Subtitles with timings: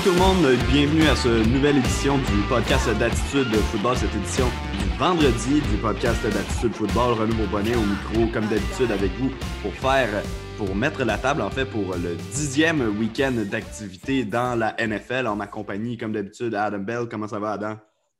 [0.00, 4.46] Salut tout le monde, bienvenue à cette nouvelle édition du podcast d'Attitude Football, cette édition
[4.78, 7.18] du vendredi du podcast d'Attitude Football.
[7.18, 10.08] Renaud Bonnet au micro, comme d'habitude, avec vous pour faire,
[10.56, 15.36] pour mettre la table en fait pour le dixième week-end d'activité dans la NFL en
[15.36, 17.06] ma compagnie, comme d'habitude, Adam Bell.
[17.10, 17.76] Comment ça va, Adam?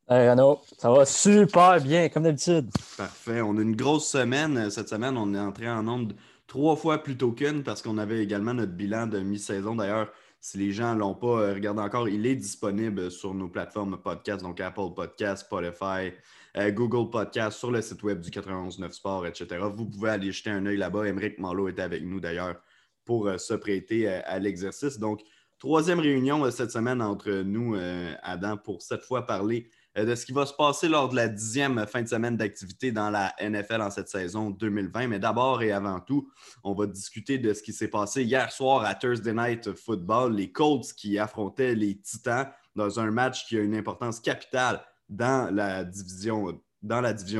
[0.07, 2.69] Hey Renaud, ça va super bien, comme d'habitude.
[2.99, 3.41] Parfait.
[3.41, 4.69] On a une grosse semaine.
[4.71, 6.12] Cette semaine, on est entré en nombre
[6.47, 9.77] trois fois plus tôt qu'une parce qu'on avait également notre bilan de mi-saison.
[9.77, 10.09] D'ailleurs,
[10.41, 14.01] si les gens ne l'ont pas euh, regardé encore, il est disponible sur nos plateformes
[14.01, 16.13] podcast, donc Apple Podcast, Spotify,
[16.57, 19.59] euh, Google Podcast, sur le site web du 919 Sport, etc.
[19.75, 21.07] Vous pouvez aller jeter un œil là-bas.
[21.07, 22.57] Émeric Marlowe était avec nous d'ailleurs
[23.05, 24.99] pour euh, se prêter à l'exercice.
[24.99, 25.21] Donc,
[25.59, 27.77] troisième réunion cette semaine entre nous,
[28.23, 31.85] Adam, pour cette fois parler de ce qui va se passer lors de la dixième
[31.87, 35.09] fin de semaine d'activité dans la NFL en cette saison 2020.
[35.09, 36.30] Mais d'abord et avant tout,
[36.63, 40.52] on va discuter de ce qui s'est passé hier soir à Thursday Night Football, les
[40.52, 45.83] Colts qui affrontaient les Titans dans un match qui a une importance capitale dans la
[45.85, 46.61] division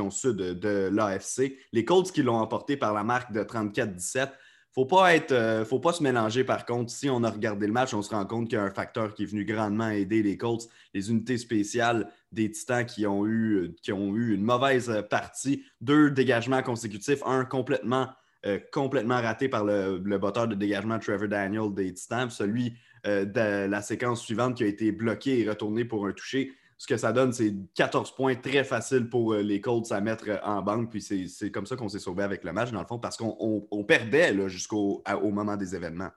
[0.09, 1.57] sud de l'AFC.
[1.71, 4.29] Les Colts qui l'ont emporté par la marque de 34-17
[4.73, 6.91] faut pas être, euh, faut pas se mélanger par contre.
[6.91, 9.13] Si on a regardé le match, on se rend compte qu'il y a un facteur
[9.13, 13.75] qui est venu grandement aider les Colts, les unités spéciales des Titans qui ont eu,
[13.81, 18.07] qui ont eu une mauvaise partie, deux dégagements consécutifs, un complètement,
[18.45, 22.73] euh, complètement raté par le, le botteur de dégagement Trevor Daniel des Titans, celui
[23.07, 26.87] euh, de la séquence suivante qui a été bloqué et retourné pour un toucher ce
[26.87, 30.37] que ça donne, c'est 14 points très faciles pour euh, les Colts à mettre euh,
[30.43, 30.89] en banque.
[30.89, 33.85] Puis c'est comme ça qu'on s'est sauvé avec le match, dans le fond, parce qu'on
[33.87, 36.09] perdait jusqu'au au moment des événements.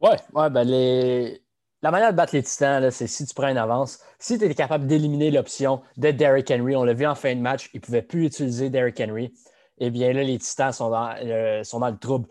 [0.00, 1.42] Oui, ouais, ben les...
[1.82, 4.54] la manière de battre les Titans, c'est si tu prends une avance, si tu es
[4.54, 7.82] capable d'éliminer l'option de Derrick Henry, on l'a vu en fin de match, il ne
[7.82, 9.34] pouvait plus utiliser Derrick Henry,
[9.80, 12.26] eh bien là, les Titans sont dans, euh, sont dans le trouble.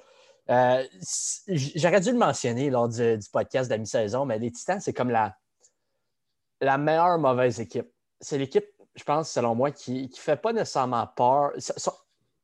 [0.48, 4.94] J'aurais dû le mentionner lors du, du podcast de la mi-saison, mais les Titans, c'est
[4.94, 5.36] comme la,
[6.62, 7.90] la meilleure mauvaise équipe?
[8.20, 8.66] C'est l'équipe,
[8.96, 11.52] je pense, selon moi, qui ne fait pas nécessairement peur.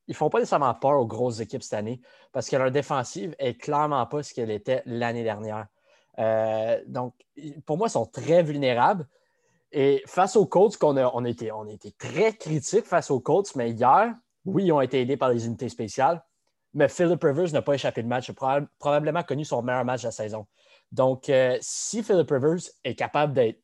[0.08, 3.36] Ils ne font pas nécessairement peur aux grosses équipes cette année parce que leur défensive
[3.40, 5.68] est clairement pas ce qu'elle était l'année dernière.
[6.20, 7.14] Euh, donc,
[7.66, 9.08] pour moi, ils sont très vulnérables.
[9.72, 11.66] Et face aux Colts, on a, on, été, on
[11.98, 14.14] très critiques face aux Colts, mais hier,
[14.46, 16.24] oui, ils ont été aidés par les unités spéciales,
[16.74, 18.30] mais Philip Rivers n'a pas échappé le match.
[18.30, 20.46] Il a probablement connu son meilleur match de la saison.
[20.92, 23.62] Donc, euh, si Philip Rivers est capable d'être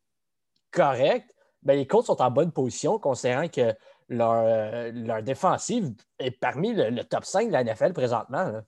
[0.72, 3.74] correct, ben, les Colts sont en bonne position, considérant que
[4.10, 8.62] leur, euh, leur défensive est parmi le, top 5 de la NFL présentement.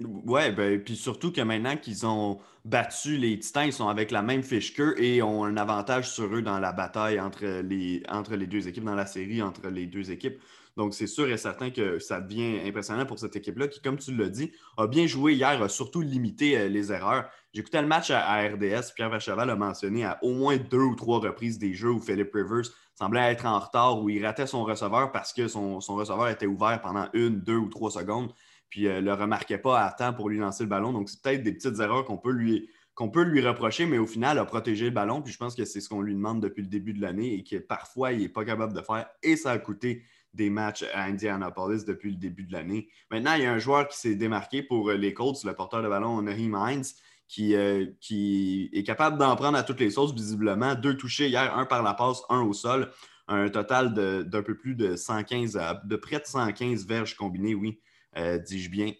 [0.00, 4.20] Oui, ben, puis surtout que maintenant qu'ils ont battu les Titans, ils sont avec la
[4.20, 8.34] même fiche qu'eux et ont un avantage sur eux dans la bataille entre les, entre
[8.34, 10.38] les deux équipes, dans la série entre les deux équipes.
[10.76, 14.14] Donc, c'est sûr et certain que ça devient impressionnant pour cette équipe-là qui, comme tu
[14.14, 17.30] l'as dit, a bien joué hier, a surtout limité euh, les erreurs.
[17.54, 21.18] J'écoutais le match à, RDS, Pierre Vacheval a mentionné à au moins deux ou trois
[21.18, 25.12] reprises des jeux où Philip Rivers semblait être en retard, où il ratait son receveur
[25.12, 28.32] parce que son, receveur était ouvert pendant une, deux ou trois secondes,
[28.68, 30.92] puis ne euh, le remarquait pas à temps pour lui lancer le ballon.
[30.92, 34.06] Donc, c'est peut-être des petites erreurs qu'on peut lui qu'on peut lui reprocher, mais au
[34.06, 35.20] final, a protégé le ballon.
[35.20, 37.44] Puis je pense que c'est ce qu'on lui demande depuis le début de l'année et
[37.44, 39.06] que parfois, il n'est pas capable de faire.
[39.22, 40.02] Et ça a coûté
[40.36, 42.88] des matchs à Indianapolis depuis le début de l'année.
[43.10, 45.82] Maintenant, il y a un joueur qui s'est démarqué pour euh, les Colts, le porteur
[45.82, 46.84] de ballon, Naheem Hines,
[47.26, 50.74] qui, euh, qui est capable d'en prendre à toutes les sauces, visiblement.
[50.74, 52.90] Deux touchés hier, un par la passe, un au sol.
[53.28, 57.80] Un total d'un peu plus de 115, de près de 115 verges combinées, oui,
[58.16, 58.92] euh, dis-je bien,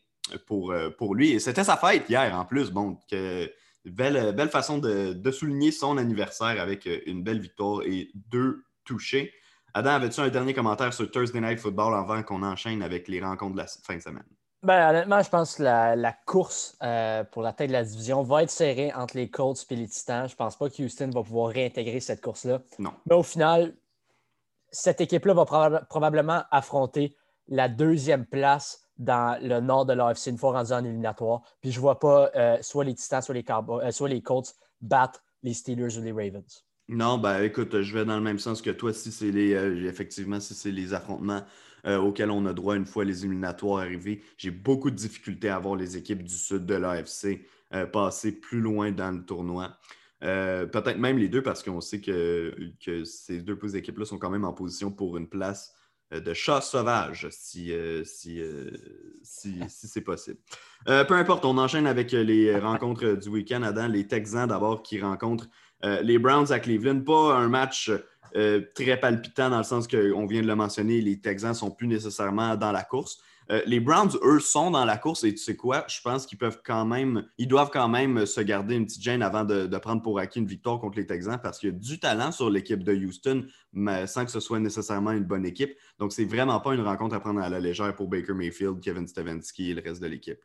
[0.48, 0.74] pour,
[1.14, 1.30] lui.
[1.30, 2.72] Et c'était sa fête hier, en plus.
[2.72, 2.98] Bon,
[3.84, 9.32] belle, façon de souligner son anniversaire avec une belle victoire et deux touchés.
[9.76, 13.52] Adam, avais-tu un dernier commentaire sur Thursday Night Football avant qu'on enchaîne avec les rencontres
[13.52, 14.24] de la fin de semaine?
[14.62, 18.42] Ben, honnêtement, je pense que la, course euh, pour la tête de la division va
[18.42, 20.28] être serrée entre les Colts et les Titans.
[20.28, 22.62] Je ne pense pas que Houston va pouvoir réintégrer cette course-là.
[22.78, 22.94] Non.
[23.04, 23.74] Mais au final,
[24.70, 25.44] cette équipe-là va
[25.90, 27.14] probablement affronter
[27.48, 31.42] la deuxième place dans le nord de l'AFC une fois rendu en éliminatoire.
[31.60, 34.54] Puis je ne vois pas euh, soit les Titans, soit les, euh, soit les Colts
[34.80, 36.65] battre les Steelers ou les Ravens.
[36.88, 38.92] Non, ben écoute, je vais dans le même sens que toi.
[38.92, 41.44] Si c'est les, euh, effectivement, si c'est les affrontements
[41.84, 45.58] euh, auxquels on a droit une fois les éliminatoires arrivés, j'ai beaucoup de difficultés à
[45.58, 47.44] voir les équipes du sud de l'AFC
[47.74, 49.76] euh, passer plus loin dans le tournoi.
[50.20, 52.52] Peut-être même les deux parce qu'on sait que,
[52.84, 55.74] que ces deux équipes-là sont quand même en position pour une place
[56.10, 57.72] de chat sauvage, si,
[58.04, 58.40] si,
[59.22, 60.38] si, si c'est possible.
[60.86, 63.62] peu importe, on enchaîne avec les rencontres du week-end.
[63.62, 65.48] Adam, les Texans d'abord qui rencontrent
[65.84, 67.90] euh, les Browns à Cleveland, pas un match
[68.34, 71.70] euh, très palpitant dans le sens qu'on vient de le mentionner, les Texans ne sont
[71.70, 73.18] plus nécessairement dans la course.
[73.50, 75.84] Euh, les Browns, eux, sont dans la course et tu sais quoi?
[75.88, 79.22] Je pense qu'ils peuvent quand même, ils doivent quand même se garder une petite gêne
[79.22, 82.00] avant de, prendre pour acquis une victoire contre les Texans parce qu'il y a du
[82.00, 85.76] talent sur l'équipe de Houston, mais sans que ce soit nécessairement une bonne équipe.
[86.00, 89.06] Donc, c'est vraiment pas une rencontre à prendre à la légère pour Baker Mayfield, Kevin
[89.06, 90.42] Stefanski et le reste de l'équipe.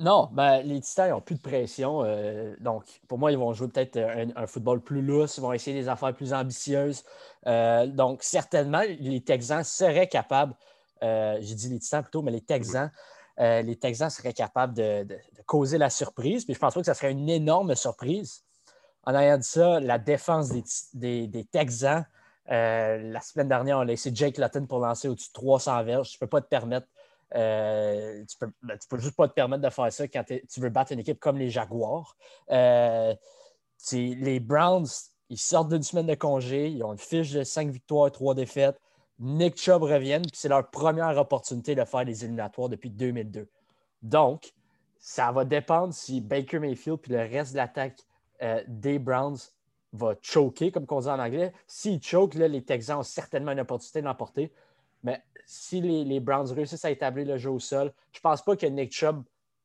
[0.00, 2.04] Non, ben, les Titans n'ont plus de pression.
[2.04, 5.38] Euh, donc, pour moi, ils vont jouer peut-être un, football plus lousse.
[5.38, 7.04] Ils vont essayer des affaires plus ambitieuses.
[7.48, 10.54] Euh, donc, certainement, les Texans seraient capables,
[11.02, 12.92] euh, j'ai dit les Titans plutôt, mais les Texans,
[13.38, 15.06] les Texans seraient capables de,
[15.46, 16.44] causer la surprise.
[16.44, 18.44] Puis je pense pas que ça serait une énorme surprise.
[19.04, 20.50] En ayant dit ça, la défense
[20.94, 22.04] des, Texans,
[22.46, 26.10] la semaine dernière, on a laissé Jake Lutton pour lancer au-dessus de 300 verges.
[26.10, 26.86] Je ne peux pas te permettre
[27.34, 30.60] euh, tu ne peux, ben, peux, juste pas te permettre de faire ça quand tu
[30.60, 32.16] veux battre une équipe comme les Jaguars.
[32.50, 33.14] Euh,
[33.92, 34.88] les Browns,
[35.28, 38.80] ils sortent d'une semaine de congé, ils ont une fiche de 5 victoires, 3 défaites.
[39.18, 43.48] Nick Chubb reviennent, puis c'est leur première opportunité de faire les éliminatoires depuis 2002.
[44.02, 44.52] Donc,
[44.98, 47.98] ça va dépendre si Baker Mayfield puis le reste de l'attaque
[48.42, 49.38] euh, des Browns
[49.92, 51.52] va choquer, comme on dit en anglais.
[51.66, 54.52] S'ils choke, les Texans ont certainement une opportunité de l'emporter.
[55.02, 58.56] Mais si les, Browns réussissent à établir le jeu au sol, je ne pense pas
[58.56, 59.22] que Nick Chubb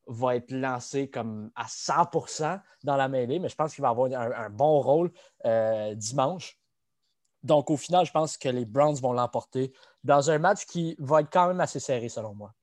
[0.08, 4.12] va être lancé comme à 100% dans la mêlée, mais je pense qu'il va avoir
[4.12, 5.12] un, bon rôle
[5.46, 6.58] euh, dimanche.
[7.42, 11.22] Donc, au final, je pense que les Browns vont l'emporter dans un match qui va
[11.22, 12.54] être quand même assez serré, selon moi.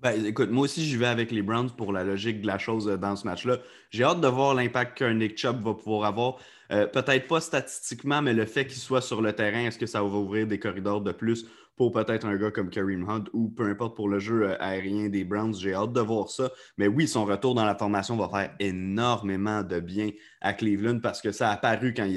[0.00, 2.88] Ben, écoute, moi aussi, j'y vais avec les Browns pour la logique de la chose
[2.88, 3.58] euh, dans ce match-là.
[3.90, 6.36] J'ai hâte de voir l'impact qu'un Nick Chubb va pouvoir avoir.
[6.72, 10.02] Euh, peut-être pas statistiquement, mais le fait qu'il soit sur le terrain, est-ce que ça
[10.02, 13.68] va ouvrir des corridors de plus pour peut-être un gars comme Kareem Hunt ou peu
[13.68, 15.54] importe pour le jeu euh, aérien des Browns.
[15.54, 16.50] J'ai hâte de voir ça.
[16.78, 20.10] Mais oui, son retour dans la formation va faire énormément de bien
[20.40, 22.16] à Cleveland parce que ça a apparu quand il,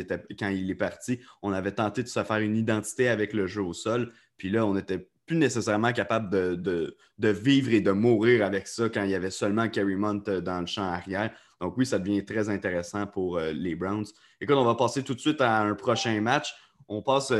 [0.72, 1.20] est parti.
[1.42, 4.12] On avait tenté de se faire une identité avec le jeu au sol.
[4.38, 9.04] Puis là, on n'était plus nécessairement capable de, vivre et de mourir avec ça quand
[9.04, 11.32] il y avait seulement Kareem Hunt euh, dans le champ arrière.
[11.60, 14.06] Donc oui, ça devient très intéressant pour euh, les Browns.
[14.40, 16.54] Écoute, on va passer tout de suite à un prochain match.
[16.90, 17.32] On passe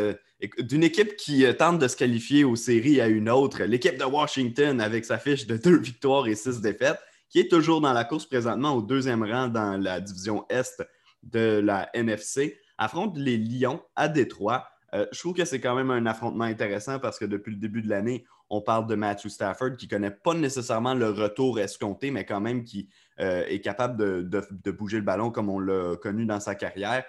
[0.60, 4.04] d'une équipe qui euh, tente de se qualifier aux séries à une autre, l'équipe de
[4.04, 7.00] Washington avec sa fiche de deux victoires et six défaites,
[7.30, 10.84] qui est toujours dans la course présentement au deuxième rang dans la division Est
[11.24, 14.68] de la NFC, affronte les Lions à Détroit.
[14.94, 17.82] Euh, je trouve que c'est quand même un affrontement intéressant parce que depuis le début
[17.82, 22.12] de l'année, on parle de Matthew Stafford qui ne connaît pas nécessairement le retour escompté,
[22.12, 22.88] mais quand même qui
[23.20, 23.98] euh, est capable
[24.30, 27.04] de, bouger le ballon comme on l'a connu dans sa carrière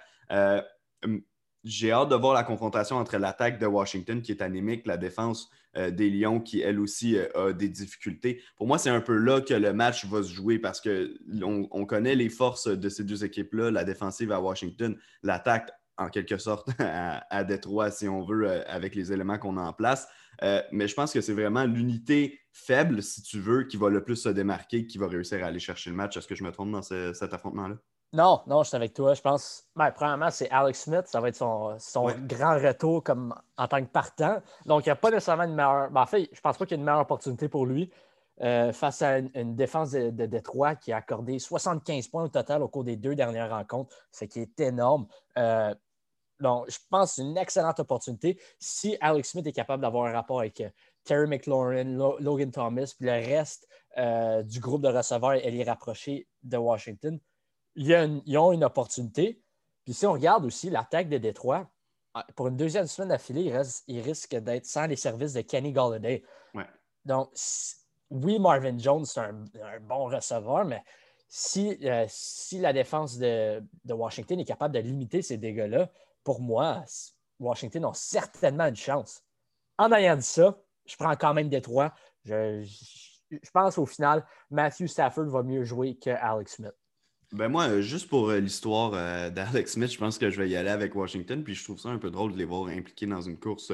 [1.64, 5.50] j'ai hâte de voir la confrontation entre l'attaque de Washington qui est anémique, la défense
[5.76, 8.42] euh, des Lions qui, elle aussi, euh, a des difficultés.
[8.56, 11.86] Pour moi, c'est un peu là que le match va se jouer parce qu'on on
[11.86, 16.70] connaît les forces de ces deux équipes-là, la défensive à Washington, l'attaque en quelque sorte
[16.78, 20.08] à, Détroit, si on veut, euh, avec les éléments qu'on a en place.
[20.72, 24.16] mais je pense que c'est vraiment l'unité faible, si tu veux, qui va le plus
[24.16, 26.16] se démarquer, qui va réussir à aller chercher le match.
[26.16, 27.76] Est-ce que je me trompe dans cet affrontement-là?
[28.14, 29.12] Non, non, je suis avec toi.
[29.12, 31.06] Je pense, ben, premièrement, c'est Alex Smith.
[31.06, 31.76] Ça va être son,
[32.26, 34.40] grand retour comme, en tant que partant.
[34.64, 35.90] Donc, il n'y a pas nécessairement une meilleure.
[35.90, 37.90] Ben, en fait, je ne pense pas qu'il y ait une meilleure opportunité pour lui
[38.40, 42.68] euh, face à une, défense de, Détroit qui a accordé 75 points au total au
[42.68, 45.06] cours des deux dernières rencontres, ce qui est énorme.
[45.36, 45.74] Euh,
[46.40, 48.40] donc, je pense que c'est une excellente opportunité.
[48.58, 50.70] Si Alex Smith est capable d'avoir un rapport avec euh,
[51.04, 51.84] Terry McLaurin,
[52.20, 53.68] Logan Thomas, puis le reste
[54.44, 57.18] du groupe de receveurs et les rapprocher de Washington,
[57.78, 59.40] ils ont une opportunité.
[59.84, 61.70] Puis si on regarde aussi l'attaque de Détroit,
[62.14, 63.52] ah, pour une deuxième semaine d'affilée,
[63.86, 66.24] il, risque d'être sans les services de Kenny Galladay.
[67.04, 67.30] Donc,
[68.10, 69.32] oui, Marvin Jones, c'est un,
[69.80, 70.82] bon receveur, mais
[71.28, 75.90] si, euh, si la défense de, Washington est capable de limiter ces dégâts-là,
[76.24, 76.84] pour moi,
[77.38, 79.22] Washington a certainement une chance.
[79.78, 81.94] En ayant dit ça, je prends quand même Détroit.
[82.24, 82.62] Je,
[83.30, 86.74] je pense au final, Matthew Stafford va mieux jouer que Alex Smith.
[87.32, 90.48] Ben moi, euh, juste pour euh, l'histoire euh, d'Alex Smith, je pense que je vais
[90.48, 91.44] y aller avec Washington.
[91.44, 93.72] Puis je trouve ça un peu drôle de les voir impliqués dans une course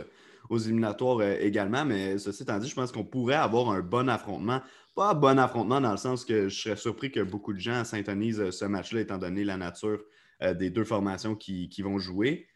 [0.50, 1.84] aux éliminatoires également.
[1.84, 4.60] Mais ceci étant dit, je pense qu'on pourrait avoir un bon affrontement.
[4.96, 7.84] Pas un bon affrontement dans le sens que je serais surpris que beaucoup de gens
[7.84, 10.00] s'intonisent ce match-là, étant donné la nature
[10.40, 12.46] des deux formations qui, vont jouer.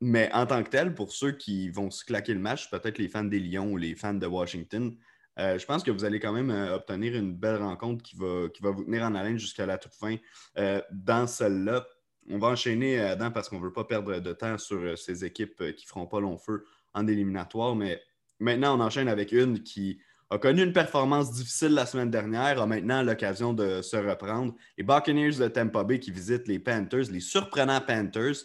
[0.00, 3.08] mais en tant que tel, pour ceux qui vont se claquer le match, peut-être les
[3.08, 4.96] fans des Lions ou les fans de Washington,
[5.40, 8.48] euh, je pense que vous allez quand même euh, obtenir une belle rencontre qui va,
[8.52, 10.16] qui va vous tenir en haleine jusqu'à la toute fin.
[10.58, 11.86] Euh, dans celle-là,
[12.28, 15.56] on va enchaîner, Adam, parce qu'on ne veut pas perdre de temps sur ces équipes
[15.74, 17.74] qui ne feront pas long feu en éliminatoire.
[17.74, 18.02] Mais
[18.38, 22.66] maintenant, on enchaîne avec une qui a connu une performance difficile la semaine dernière, a
[22.66, 24.54] maintenant l'occasion de se reprendre.
[24.76, 28.36] Les Buccaneers de Tampa Bay qui visitent les Panthers, les surprenants Panthers.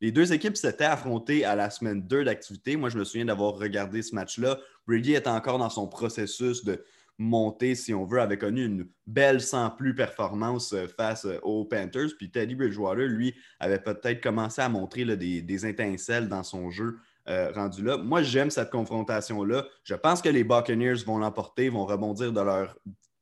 [0.00, 2.76] Les deux équipes s'étaient affrontées à la semaine 2 d'activité.
[2.76, 4.58] Moi, je me souviens d'avoir regardé ce match-là.
[4.86, 6.84] Brady est encore dans son processus de,
[7.20, 11.66] montée, si on veut, avait connu une belle sans plus performance euh, face euh, aux
[11.66, 12.16] Panthers.
[12.16, 16.98] Puis Teddy Bridgewater, lui, avait peut-être commencé à montrer des, des, étincelles dans son jeu
[17.28, 17.98] euh, rendu là.
[17.98, 19.66] Moi, j'aime cette confrontation-là.
[19.84, 22.78] Je pense que les Buccaneers vont l'emporter, vont rebondir de leur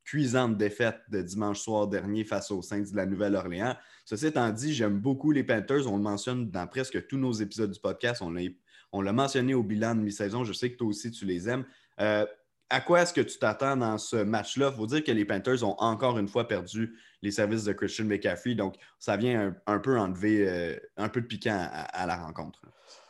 [0.08, 3.76] cuisante défaite de dimanche soir dernier face aux Saints de la Nouvelle-Orléans.
[4.06, 5.86] Ceci étant dit, j'aime beaucoup les Panthers.
[5.86, 8.22] On le mentionne dans presque tous nos épisodes du podcast.
[8.22, 10.44] On l'a mentionné au bilan de mi-saison.
[10.44, 11.66] Je sais que toi aussi, tu les aimes.
[12.00, 12.24] Euh,
[12.70, 14.70] à quoi est-ce que tu t'attends dans ce match-là?
[14.72, 18.06] Il faut dire que les Panthers ont encore une fois perdu les services de Christian
[18.06, 18.54] McCaffrey.
[18.54, 22.62] Donc, ça vient un, peu enlever euh, un peu de piquant à, la rencontre.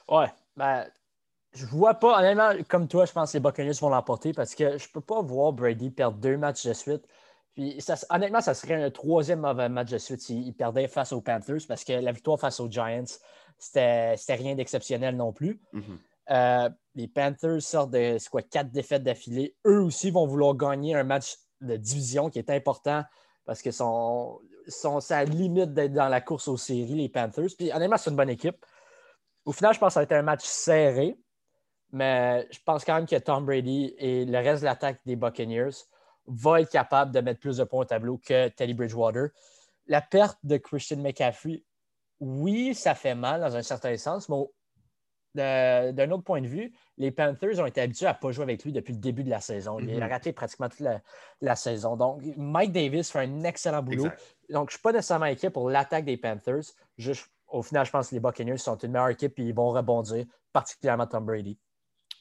[0.09, 0.33] Ouais.
[0.57, 0.85] Ben,
[1.59, 4.79] je vois pas, honnêtement, comme toi, je pense que les Buccaneers vont l'emporter parce que
[4.79, 7.05] je peux pas voir Brady perdre deux matchs de suite.
[7.55, 7.79] Puis,
[8.11, 11.83] honnêtement, ça serait un troisième mauvais match de suite s'il perdait face aux Panthers parce
[11.83, 13.19] que la victoire face aux Giants,
[13.59, 15.61] c'était rien d'exceptionnel non plus.
[15.75, 15.99] Mm-hmm.
[16.31, 19.57] Euh, les Panthers sortent de quoi, quatre défaites d'affilée.
[19.67, 23.03] Eux aussi vont vouloir gagner un match de division qui est important
[23.45, 24.39] parce qu'ils sont,
[24.69, 27.49] sont à la limite d'être dans la course aux séries, les Panthers.
[27.57, 28.65] Puis honnêtement, c'est une bonne équipe.
[29.45, 31.19] Au final, je pense que ça va être un match serré,
[31.93, 35.71] mais je pense quand même que Tom Brady et le reste de l'attaque des Buccaneers
[36.27, 39.29] vont être capables de mettre plus de points au tableau que Teddy Bridgewater.
[39.87, 41.65] La perte de Christian McCaffrey,
[42.21, 47.11] oui, ça fait mal dans un certain sens, mais d'un autre point de vue, les
[47.11, 49.41] Panthers ont été habitués à ne pas jouer avec lui depuis le début de la
[49.41, 49.79] saison.
[49.79, 50.13] Il a mhm.
[50.13, 50.87] raté pratiquement toute
[51.41, 51.97] la, saison.
[51.97, 54.05] Donc, Mike Davis fait un excellent boulot.
[54.05, 54.15] Donc,
[54.51, 56.65] je ne suis pas nécessairement inquiet pour l'attaque des Panthers.
[57.49, 60.27] au final, je pense que les Buccaneers sont une meilleure équipe et ils vont rebondir,
[60.53, 61.59] particulièrement Tom Brady.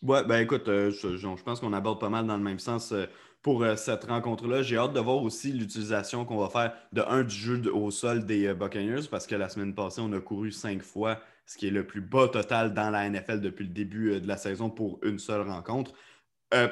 [0.03, 3.05] Ouais, ben écoute, euh, je, pense qu'on aborde pas mal dans le même sens euh,
[3.41, 4.61] pour euh, cette rencontre-là.
[4.61, 8.23] J'ai hâte de voir aussi l'utilisation qu'on va faire de un du jeu au sol
[8.23, 11.71] des Buccaneers parce que la semaine passée, on a couru cinq fois ce qui est
[11.71, 15.17] le plus bas total dans la NFL depuis le début de la saison pour une
[15.17, 15.93] seule rencontre.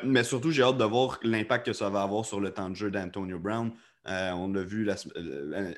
[0.04, 2.76] Mais surtout, j'ai hâte de voir l'impact que ça va avoir sur le temps de
[2.76, 3.72] jeu d'Antonio Brown.
[4.06, 4.90] On l'a vu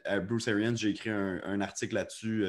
[0.05, 2.45] à Bruce Arians, j'ai écrit un, article là-dessus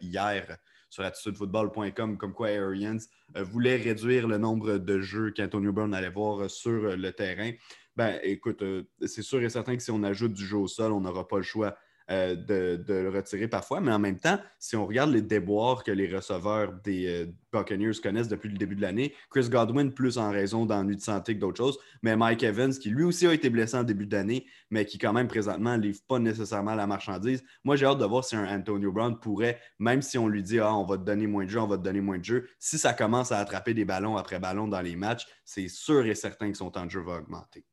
[0.00, 0.58] hier
[0.90, 2.98] sur attitudefootball.com, comme quoi Arians
[3.34, 7.52] voulait réduire le nombre de jeux qu'Antonio Brown allait voir sur le terrain.
[7.96, 8.62] Ben, écoute,
[9.04, 11.38] c'est sûr et certain que si on ajoute du jeu au sol, on n'aura pas
[11.38, 11.76] le choix
[12.10, 13.80] euh, de, le retirer parfois.
[13.82, 18.00] Mais en même temps, si on regarde les déboires que les receveurs des euh, Buccaneers
[18.02, 21.40] connaissent depuis le début de l'année, Chris Godwin plus en raison d'ennuis de santé que
[21.40, 24.86] d'autres choses, mais Mike Evans qui lui aussi a été blessé en début d'année, mais
[24.86, 27.44] qui quand même présentement ne livre pas nécessairement la marchandise.
[27.62, 30.60] Moi, j'ai hâte de voir si un Antonio Brown pourrait, même si on lui dit
[30.60, 32.48] ah, on va te donner moins de jeu, on va te donner moins de jeu,
[32.58, 36.14] si ça commence à attraper des ballons après ballon dans les matchs, c'est sûr et
[36.14, 37.66] certain que son temps de jeu va augmenter.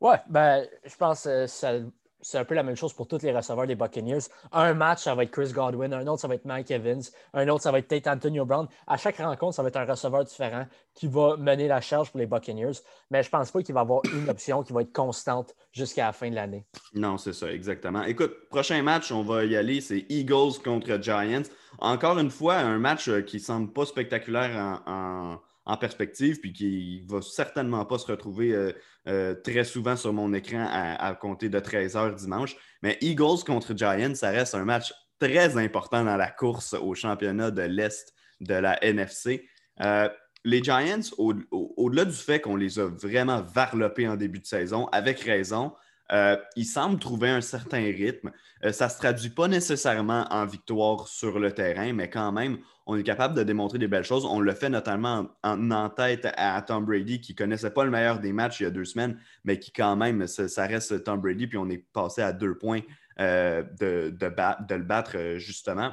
[0.00, 1.72] Ouais, ben, je pense que ça
[2.22, 4.20] c'est un peu la même chose pour tous les receveurs des Buccaneers.
[4.52, 7.02] Un match, ça va être Chris Godwin, un autre, ça va être Mike Evans,
[7.34, 8.66] un autre, ça va être Tate Antonio Brown.
[8.86, 12.20] À chaque rencontre, ça va être un receveur différent qui va mener la charge pour
[12.20, 12.78] les Buccaneers.
[13.10, 15.54] Mais je ne pense pas qu'il va y avoir une option qui va être constante
[15.72, 16.64] jusqu'à la fin de l'année.
[16.94, 18.02] Non, c'est ça, exactement.
[18.04, 21.42] Écoute, prochain match, on va y aller, c'est Eagles contre Giants.
[21.78, 25.38] Encore une fois, un match euh, qui semble pas spectaculaire en
[25.76, 28.72] perspective, puis qui ne va certainement pas se retrouver euh,
[29.08, 32.56] euh, très souvent sur mon écran à, compter de 13 h dimanche.
[32.82, 37.50] Mais Eagles contre Giants, ça reste un match très important dans la course au championnat
[37.50, 39.48] de l'Est de la NFC.
[39.80, 40.08] Euh,
[40.44, 45.20] les Giants, au-delà du fait qu'on les a vraiment varlopés en début de saison, avec
[45.20, 45.74] raison,
[46.56, 48.32] ils semblent trouver un certain rythme.
[48.72, 52.58] Ça ne se traduit pas nécessairement en victoire sur le terrain, mais quand même,
[52.90, 54.24] on est capable de démontrer des belles choses.
[54.24, 58.18] On le fait notamment en, tête à Tom Brady, qui ne connaissait pas le meilleur
[58.18, 61.46] des matchs il y a deux semaines, mais qui quand même, ça, reste Tom Brady,
[61.46, 62.80] puis on est passé à deux points
[63.20, 65.92] euh, de, de, le battre justement.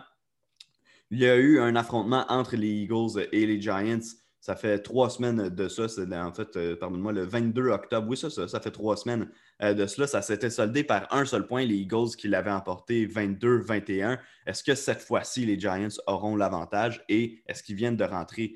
[1.12, 4.00] Il y a eu un affrontement entre les Eagles et les Giants
[4.39, 5.88] ça fait trois semaines de ça.
[5.88, 8.08] C'est en fait, euh, pardonne-moi, le 22 octobre.
[8.10, 9.29] Oui, ça, ça, fait trois semaines
[9.62, 10.08] euh, de cela.
[10.08, 14.20] Ça s'était soldé par un seul point, les Eagles qui l'avaient emporté 22-21.
[14.46, 18.56] Est-ce que cette fois-ci, les Giants auront l'avantage et est-ce qu'ils viennent de rentrer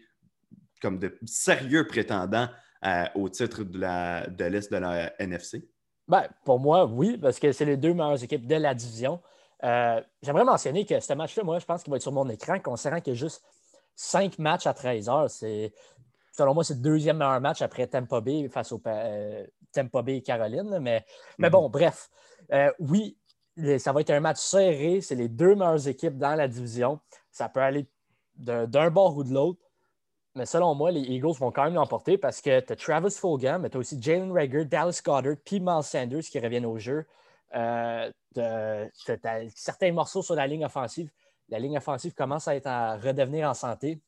[0.81, 2.47] comme de sérieux prétendants
[2.85, 5.67] euh, au titre de l'Est de, de la NFC?
[6.07, 9.21] Ben, pour moi, oui, parce que c'est les deux meilleures équipes de la division.
[9.61, 12.99] J'aimerais mentionner que ce match-là, moi, je pense qu'il va être sur mon écran, considérant
[12.99, 13.43] qu'il y a juste
[13.95, 15.29] cinq matchs à 13 heures.
[15.29, 15.73] C'est,
[16.31, 20.17] selon moi, c'est le deuxième meilleur match après Tampa Bay face au euh, Tampa Bay
[20.17, 20.79] et Caroline.
[20.79, 21.05] Mais,
[21.37, 21.51] mais mhm.
[21.51, 22.09] bon, bref.
[22.51, 23.17] Euh, oui,
[23.77, 25.01] ça va être un match serré.
[25.01, 26.99] C'est les deux meilleures équipes dans la division.
[27.31, 27.87] Ça peut aller
[28.35, 29.59] d'un bord ou de l'autre.
[30.35, 33.61] Mais selon moi, les Eagles vont quand même l'emporter parce que tu as Travis Fulgham,
[33.61, 37.05] mais tu as aussi Jalen Rager, Dallas Goddard, puis Miles Sanders qui reviennent au jeu.
[37.53, 41.11] Euh, tu as certains morceaux sur la ligne offensive
[41.51, 44.01] la ligne offensive commence à, être à redevenir en santé.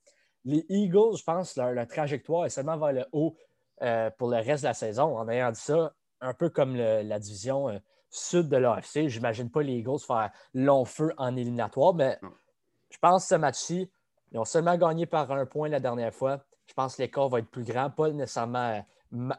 [0.46, 3.36] Les Eagles, je pense, leur, trajectoire est seulement vers le haut
[3.82, 5.18] euh, pour le reste de la saison.
[5.18, 7.78] En ayant dit ça, un peu comme la division euh,
[8.14, 9.08] sud de l'AFC.
[9.08, 12.20] J'imagine pas les Eagles faire long feu en éliminatoire, mais
[12.90, 13.92] je pense que ce match-ci,
[14.32, 16.44] ils ont seulement gagné par un point la dernière fois.
[16.68, 18.86] Je pense que l'écart va être plus grand, pas nécessairement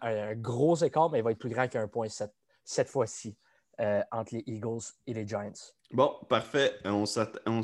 [0.03, 3.37] un gros écart, mais il va être plus grand qu'un point cette, fois-ci
[3.81, 5.53] euh, entre les Eagles et les Giants.
[5.95, 6.77] Bon, parfait.
[6.85, 7.05] On,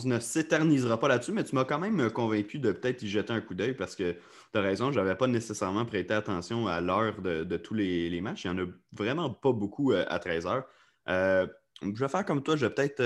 [0.05, 3.41] ne s'éternisera pas là-dessus, mais tu m'as quand même convaincu de peut-être y jeter un
[3.41, 7.21] coup d'œil parce que tu as raison, je n'avais pas nécessairement prêté attention à l'heure
[7.21, 8.45] de, tous les, matchs.
[8.45, 10.65] Il n'y en a vraiment pas beaucoup euh, à 13 heures.
[11.09, 11.47] Euh,
[11.83, 12.97] je vais faire comme toi, je vais peut-être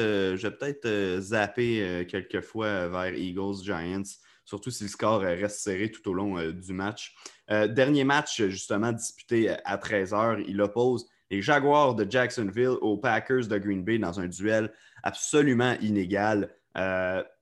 [0.82, 4.02] peut zapper quelques fois vers Eagles, Giants
[4.44, 7.14] surtout si le score euh, reste serré tout au long euh, du match.
[7.50, 13.46] Euh, dernier match, justement, disputé à 13h, il oppose les Jaguars de Jacksonville aux Packers
[13.48, 16.54] de Green Bay dans un duel absolument inégal.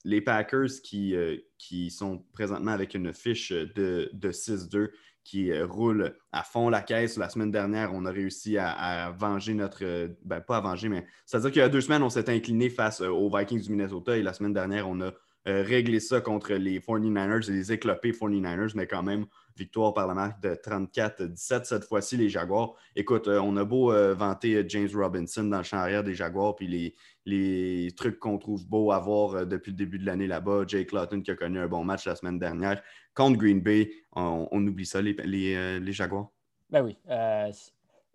[0.04, 1.14] les Packers qui,
[1.58, 4.90] qui, sont présentement avec une fiche de, 6-2
[5.24, 7.16] qui roule à fond la caisse.
[7.16, 10.08] La semaine dernière, on a réussi à, venger notre.
[10.24, 13.00] Ben, pas à venger, mais c'est-à-dire qu'il y a deux semaines, on s'est incliné face
[13.00, 15.12] aux Vikings du Minnesota et la semaine dernière, on a
[15.48, 20.06] euh, régler ça contre les 49ers et les éclopés 49ers, mais quand même, victoire par
[20.06, 22.74] la marque de 34-17 cette fois-ci, les Jaguars.
[22.94, 26.54] Écoute, euh, on a beau euh, vanter James Robinson dans le champ arrière des Jaguars,
[26.54, 26.94] puis les,
[27.26, 30.62] les trucs qu'on trouve beaux à voir depuis le début de l'année là-bas.
[30.68, 32.80] Jake Lawton qui a connu un bon match la semaine dernière
[33.14, 33.90] contre Green Bay.
[34.12, 36.30] On, oublie ça, les, les, Jaguars.
[36.70, 36.96] Ben oui.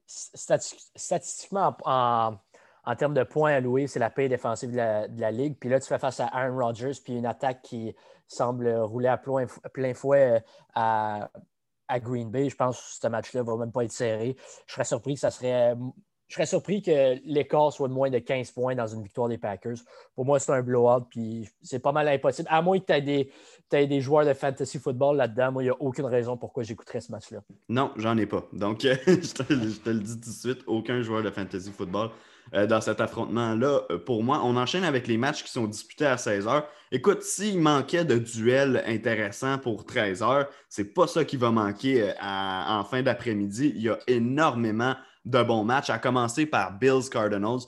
[0.06, 2.38] statistiquement, en,
[2.88, 5.58] en termes de points alloués, c'est la paix défensive de la, Ligue.
[5.60, 7.94] Puis là, tu fais face à Aaron Rodgers, puis une attaque qui
[8.30, 10.42] semble rouler à plein, plein fouet
[10.78, 11.20] euh,
[11.90, 12.50] à, Green Bay.
[12.50, 14.38] Je pense que ce match-là ne va même pas être serré.
[14.68, 15.76] Je serais surpris que ça serait.
[16.30, 19.38] Je serais surpris que l'écart soit de moins de 15 points dans une victoire des
[19.38, 19.78] Packers.
[20.16, 22.48] Pour moi, c'est un blowout, puis c'est pas mal impossible.
[22.52, 25.72] À moins que tu aies des, des joueurs de fantasy football là-dedans, moi, il n'y
[25.72, 27.40] a aucune raison pourquoi j'écouterais ce match-là.
[27.68, 28.46] Non, j'en ai pas.
[28.54, 29.54] Donc, je, te,
[29.90, 32.12] le dis tout de suite, aucun joueur de fantasy football
[32.54, 33.82] dans cet affrontement-là.
[33.92, 36.64] Euh, pour moi, on enchaîne avec les matchs qui sont disputés à 16 h.
[36.92, 42.04] Écoute, s'il manquait de duels intéressants pour 13 h, c'est pas ça qui va manquer
[42.04, 43.74] euh, en fin d'après-midi.
[43.76, 47.60] Il y a énormément de bons matchs, à commencer par Bills Cardinals.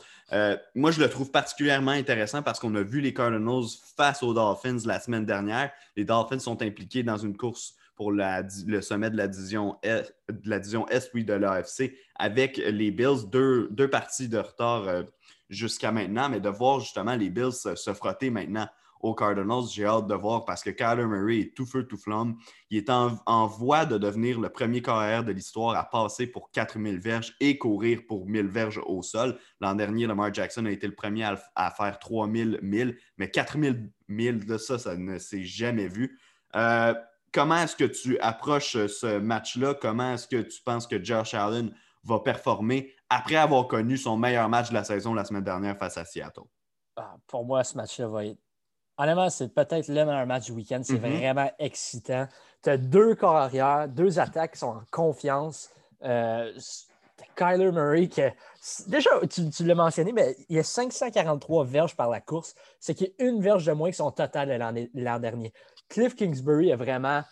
[0.76, 3.65] moi, je le trouve particulièrement intéressant parce qu'on a vu les Cardinals
[3.98, 5.70] face aux Dolphins la semaine dernière.
[5.98, 10.49] Les Dolphins sont impliqués dans une course pour le sommet de la division Est, de
[10.49, 15.03] la division Est de l'AFC avec les Bills, deux, deux parties de retard euh,
[15.49, 18.69] jusqu'à maintenant, mais de voir justement les Bills se, frotter maintenant
[19.01, 22.38] aux Cardinals, j'ai hâte de voir parce que Kyler Murray est tout feu, tout flamme.
[22.69, 26.99] Il est en, voie de devenir le premier carrière de l'histoire à passer pour 4000
[26.99, 29.38] verges et courir pour 1000 verges au sol.
[29.59, 33.91] L'an dernier, Lamar Jackson a été le premier à, à faire 3000 1000, mais 4000
[34.07, 36.17] 1000 de ça, ça ne s'est jamais vu.
[36.55, 36.93] Euh,
[37.34, 39.76] comment est-ce que tu approches euh, ce match-là?
[39.76, 44.50] Comment est-ce que tu penses que Josh Allen va performer après avoir connu son meilleur
[44.50, 46.44] match de la saison la semaine dernière face à Seattle?
[46.96, 48.39] Ah, pour moi, ce match-là va être.
[48.98, 50.82] Honnêtement, c'est peut-être le meilleur match du week-end.
[50.84, 51.20] C'est mm-hmm.
[51.20, 52.28] vraiment excitant.
[52.62, 55.70] Tu as deux corps arrière, deux attaques qui sont en confiance.
[56.04, 56.52] Euh,
[57.36, 58.22] Kyler Murray, qui
[58.88, 62.56] déjà, tu, l'as mentionné, mais il y a 543 verges par la course.
[62.80, 64.58] C'est qu'il y a une verge de moins que son total
[64.94, 65.54] l'an dernier.
[65.89, 67.23] Cliff Kingsbury a vraiment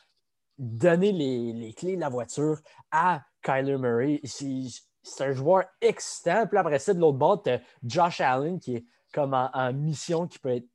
[0.57, 2.59] donné les, clés de la voiture
[2.91, 4.21] à Kyler Murray.
[4.23, 6.47] C'est un joueur excitant.
[6.47, 7.51] Puis après ça, de l'autre bord, tu
[7.83, 10.67] Josh Allen qui est comme en, mission, qui peut être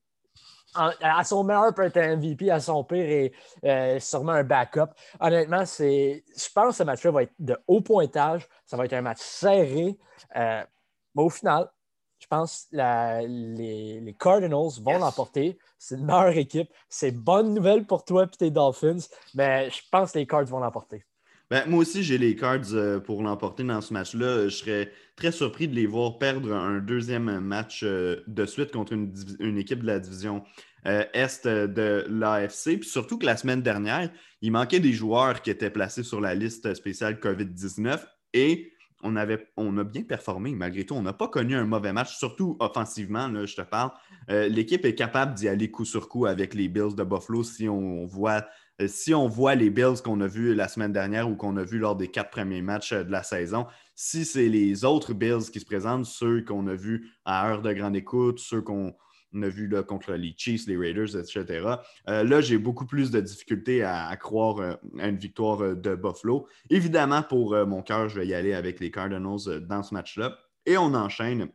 [0.75, 3.33] à son meilleur peut être un MVP, à son pire et
[3.65, 4.89] euh, sûrement un backup.
[5.21, 8.49] Honnêtement, je pense que ce match-là va être de haut pointage.
[8.65, 9.99] Ça va être un match serré.
[10.35, 10.65] Euh,
[11.15, 11.71] mais au final,
[12.33, 15.59] pense que les, Cardinals vont l'emporter.
[15.79, 16.69] C'est une meilleure équipe.
[16.89, 20.61] C'est bonne nouvelle pour toi et tes Dolphins, mais je pense que les Cards vont
[20.61, 21.05] l'emporter.
[21.51, 24.45] Ben, moi aussi, j'ai les Cards euh, pour l'emporter dans ce match-là.
[24.45, 28.95] Je serais très surpris de les voir perdre un deuxième match euh, de suite contre
[28.95, 30.43] une, équipe de la division
[30.87, 32.79] euh, Est de l'AFC.
[32.81, 36.35] Puis surtout que la semaine dernière, il manquait des joueurs qui étaient placés sur la
[36.35, 38.01] liste spéciale COVID-19
[38.33, 38.72] et
[39.03, 40.95] on, a bien performé malgré tout.
[40.95, 43.91] On n'a pas connu un mauvais match, surtout offensivement, je te parle.
[44.31, 47.69] Euh, l'équipe est capable d'y aller coup sur coup avec les Bills de Buffalo si
[47.69, 48.45] on voit,
[48.81, 51.65] euh, si on voit les Bills qu'on a vus la semaine dernière ou qu'on a
[51.65, 53.67] vus lors des quatre premiers matchs euh, de la saison.
[53.95, 57.73] Si c'est les autres Bills qui se présentent, ceux qu'on a vus à heure de
[57.73, 58.95] grande écoute, ceux qu'on
[59.35, 61.67] on a vu là, contre les Chiefs, les Raiders, etc.
[62.09, 65.95] Euh, là, j'ai beaucoup plus de difficultés à, croire euh, à une victoire euh, de
[65.95, 66.47] Buffalo.
[66.71, 70.39] Évidemment, pour mon cœur, je vais y aller avec les Cardinals dans ce match-là.
[70.67, 71.49] Et on enchaîne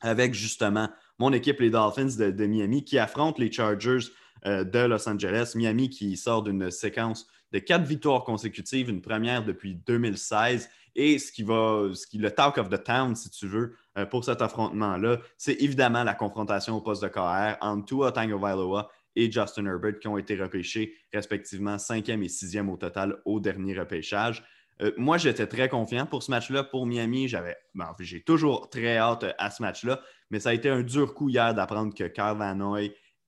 [0.00, 4.06] avec justement mon équipe, les Dolphins de, Miami, qui affrontent les Chargers
[4.44, 5.52] de Los Angeles.
[5.54, 11.32] Miami qui sort d'une séquence de quatre victoires consécutives, une première depuis 2016 Et ce
[11.32, 14.42] qui va, ce qui, le talk of the town, si tu veux, euh, pour cet
[14.42, 19.98] affrontement-là, c'est évidemment la confrontation au poste de KR entre Tua Tagovailoa et Justin Herbert
[19.98, 24.44] qui ont été repêchés respectivement 5e et 6e au total au dernier repêchage.
[24.82, 26.64] Euh, moi, j'étais très confiant pour ce match-là.
[26.64, 30.68] Pour Miami, j'avais, ben, j'ai toujours très hâte à ce match-là, mais ça a été
[30.68, 32.76] un dur coup hier d'apprendre que Carl Van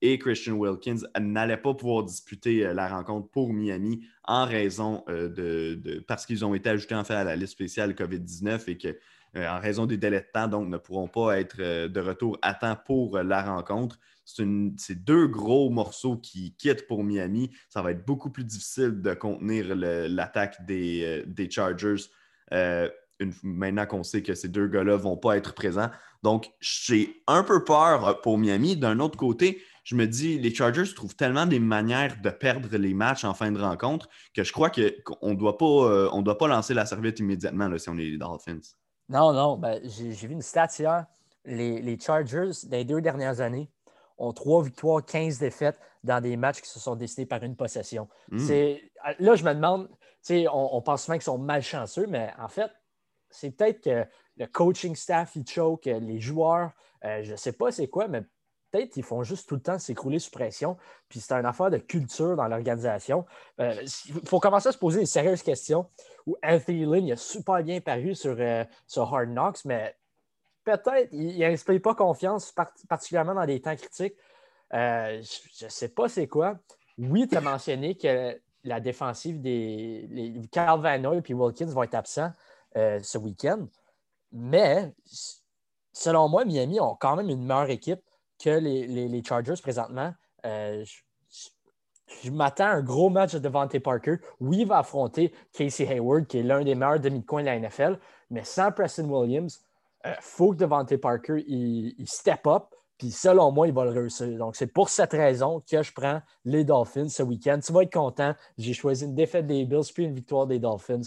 [0.01, 5.29] et Christian Wilkins n'allaient pas pouvoir disputer euh, la rencontre pour Miami en raison euh,
[5.29, 8.97] de, parce qu'ils ont été ajoutés en fait à la liste spéciale COVID-19 et que
[9.35, 12.75] en raison des délais de temps, donc ne pourront pas être de retour à temps
[12.85, 13.99] pour la rencontre.
[14.27, 17.49] C'est deux gros morceaux qui quittent pour Miami.
[17.69, 22.09] Ça va être beaucoup plus difficile de contenir l'attaque des, euh, Chargers
[22.51, 22.89] euh,
[23.41, 25.89] maintenant qu'on sait que ces deux gars-là ne vont pas être présents.
[26.23, 28.75] Donc, j'ai un peu peur pour Miami.
[28.75, 32.93] D'un autre côté, je me dis, les Chargers trouvent tellement des manières de perdre les
[32.93, 36.49] matchs en fin de rencontre que je crois qu'on ne doit, pas, euh, doit pas
[36.49, 38.59] lancer la serviette immédiatement là, si on est les Dolphins.
[39.07, 39.57] Non, non.
[39.57, 41.05] Ben, j'ai vu une stat hier.
[41.45, 43.71] Les, les Chargers, les deux dernières années,
[44.17, 48.09] ont trois victoires, 15 défaites dans des matchs qui se sont décidés par une possession.
[48.29, 48.45] Hmm.
[49.19, 49.87] Là, je me demande,
[50.29, 52.71] on, on pense souvent qu'ils sont malchanceux, mais en fait,
[53.29, 56.71] c'est peut-être que le coaching staff, il choke, les joueurs,
[57.05, 58.23] euh, je ne sais pas c'est quoi, mais
[58.71, 60.77] peut-être qu'ils font juste tout le temps s'écrouler sous pression.
[61.09, 63.25] Puis c'est une affaire de culture dans l'organisation.
[63.59, 65.89] Euh, il faut commencer à se poser des sérieuses questions.
[66.43, 69.95] Anthony Lynn a super bien paru sur, euh, sur Hard Knocks, mais
[70.63, 72.53] peut-être, il n'inspire pas confiance,
[72.87, 74.15] particulièrement dans des temps critiques.
[74.73, 76.57] Euh, je ne sais pas c'est quoi.
[76.97, 81.95] Oui, tu as mentionné que la défensive des les, Carl Van et Wilkins vont être
[81.95, 82.31] absents
[82.75, 83.67] ce week-end.
[84.31, 84.93] Mais
[85.93, 88.01] selon moi, Miami ont quand même une meilleure équipe
[88.37, 90.13] que les, Chargers présentement.
[90.45, 90.83] Euh,
[92.23, 94.17] je, m'attends à un gros match de Devante Parker.
[94.39, 97.99] Oui, il va affronter Casey Hayward, qui est l'un des meilleurs demi-coins de la NFL,
[98.29, 99.59] mais sans Preston Williams,
[100.05, 102.63] il euh, faut que Devante Parker il, step up.
[102.97, 104.27] Puis selon moi, il va le réussir.
[104.37, 107.59] Donc, c'est pour cette raison que je prends les Dolphins ce week-end.
[107.63, 108.33] Tu vas être content.
[108.57, 111.01] J'ai choisi une défaite des Bills puis une victoire des Dolphins.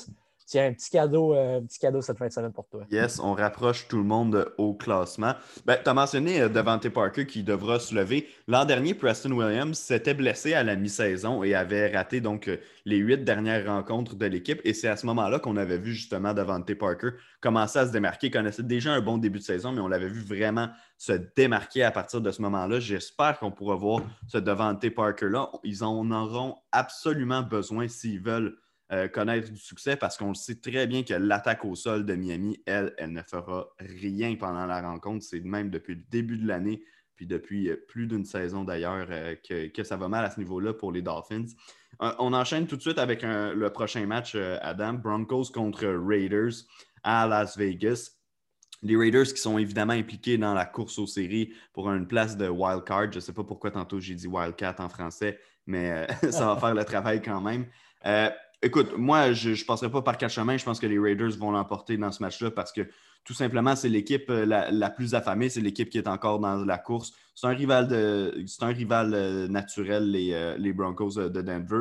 [0.50, 2.84] Tiens, un petit cadeau, euh, un petit cadeau cette fin de semaine pour toi.
[2.90, 5.34] Yes, on rapproche tout le monde au classement.
[5.64, 8.26] Ben, tu as mentionné euh, Devante Parker qui devra se lever.
[8.48, 12.96] L'an dernier, Preston Williams s'était blessé à la mi-saison et avait raté donc euh, les
[12.96, 14.60] huit dernières rencontres de l'équipe.
[14.64, 17.10] Et c'est à ce moment-là qu'on avait vu justement Devante Parker
[17.40, 18.26] commencer à se démarquer.
[18.26, 21.84] Il connaissait déjà un bon début de saison, mais on l'avait vu vraiment se démarquer
[21.84, 22.80] à partir de ce moment-là.
[22.80, 25.52] J'espère qu'on pourra voir ce Devante Parker-là.
[25.62, 28.56] Ils en auront absolument besoin s'ils veulent
[28.92, 32.12] euh, connaître du succès parce qu'on le sait très bien que l'attaque au sol de
[32.16, 35.24] Miami, elle, elle ne fera rien pendant la rencontre.
[35.24, 36.82] C'est même depuis le début de l'année,
[37.14, 39.36] puis depuis euh, plus d'une saison d'ailleurs, euh,
[39.72, 41.46] que, ça va mal à ce niveau-là pour les Dolphins.
[42.00, 46.64] on enchaîne tout de suite avec le prochain match, Adam, Broncos contre Raiders
[47.04, 48.16] à Las Vegas.
[48.82, 52.48] Les Raiders qui sont évidemment impliqués dans la course aux séries pour une place de
[52.48, 53.12] wild card.
[53.12, 56.74] Je ne sais pas pourquoi tantôt j'ai dit wildcat en français, mais ça va faire
[56.74, 57.66] le travail quand même.
[58.62, 60.56] Écoute, moi, je ne passerai pas par quatre chemins.
[60.56, 62.82] Je pense que les Raiders vont l'emporter dans ce match-là parce que
[63.24, 65.48] tout simplement, c'est l'équipe euh, la, plus affamée.
[65.48, 67.12] C'est l'équipe qui est encore dans la course.
[67.34, 71.80] C'est un rival, de, un rival euh, naturel, les, euh, Broncos de Denver,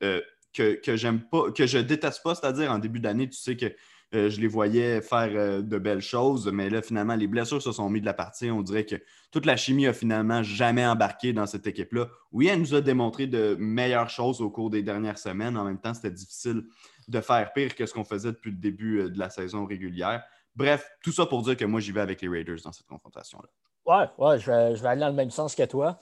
[0.00, 2.34] que, que j'aime pas, que je déteste pas.
[2.34, 3.66] C'est-à-dire, en début d'année, tu sais que
[4.14, 7.72] euh, je les voyais faire euh, de belles choses, mais là, finalement, les blessures se
[7.72, 8.50] sont mis de la partie.
[8.52, 8.94] On dirait que
[9.32, 12.06] toute la chimie a finalement jamais embarqué dans cette équipe-là.
[12.30, 15.56] Oui, elle nous a démontré de meilleures choses au cours des dernières semaines.
[15.56, 16.62] En même temps, c'était difficile
[17.08, 20.22] de faire pire que ce qu'on faisait depuis le début euh, de la saison régulière.
[20.54, 23.48] Bref, tout ça pour dire que moi, j'y vais avec les Raiders dans cette confrontation-là.
[23.86, 25.98] Ouais, ouais, je vais, aller dans le même sens que toi.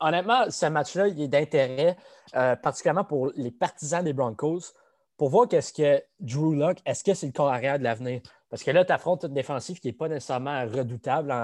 [0.00, 1.96] honnêtement, ce match-là, il est d'intérêt,
[2.32, 4.72] particulièrement pour les partisans des Broncos
[5.16, 8.20] pour voir qu'est-ce que Drew Luck, est-ce que c'est le corps arrière de l'avenir?
[8.50, 11.34] Parce que là, tu affrontes une défensive qui n'est pas nécessairement redoutable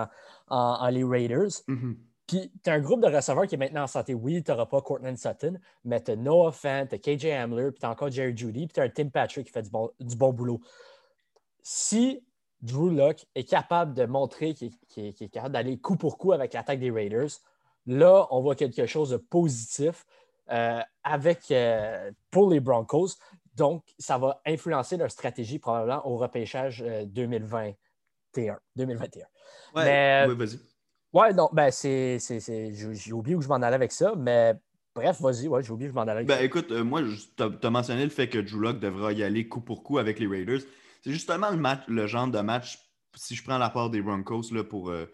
[0.48, 1.50] en, les Raiders.
[1.68, 1.96] Mm-hmm.
[2.26, 4.14] Puis, tu as un groupe de receveurs qui est maintenant en santé.
[4.14, 7.70] Oui, tu n'auras pas Courtland Sutton, mais tu as Noah Fant, tu as KJ Hamler,
[7.72, 9.70] puis tu as encore Jerry Judy, puis tu as un Tim Patrick qui fait du
[9.70, 10.60] bon, du bon boulot.
[11.62, 12.24] Si
[12.60, 16.78] Drew Luck est capable de montrer qu'il est capable d'aller coup pour coup avec l'attaque
[16.78, 17.30] des Raiders,
[17.86, 20.04] là, on voit quelque chose de positif.
[20.50, 23.16] Euh, avec, euh, pour les Broncos.
[23.54, 28.52] Donc, ça va influencer leur stratégie probablement au repêchage 2021.
[28.52, 29.26] Euh, 2021.
[29.74, 30.58] Ouais, oui, vas-y.
[31.12, 32.18] Ouais, non, ben c'est.
[32.18, 34.54] J'ai oublié où je m'en allais avec ça, mais
[34.94, 37.42] bref, vas-y, ouais, j'ai oublié où je m'en allais avec ben, Écoute, euh, moi, tu
[37.42, 40.26] as, mentionné le fait que Drew Locke devra y aller coup pour coup avec les
[40.26, 40.60] Raiders.
[41.02, 42.78] C'est justement le, match, le genre de match,
[43.14, 45.04] si je prends la part des Broncos là, pour, euh,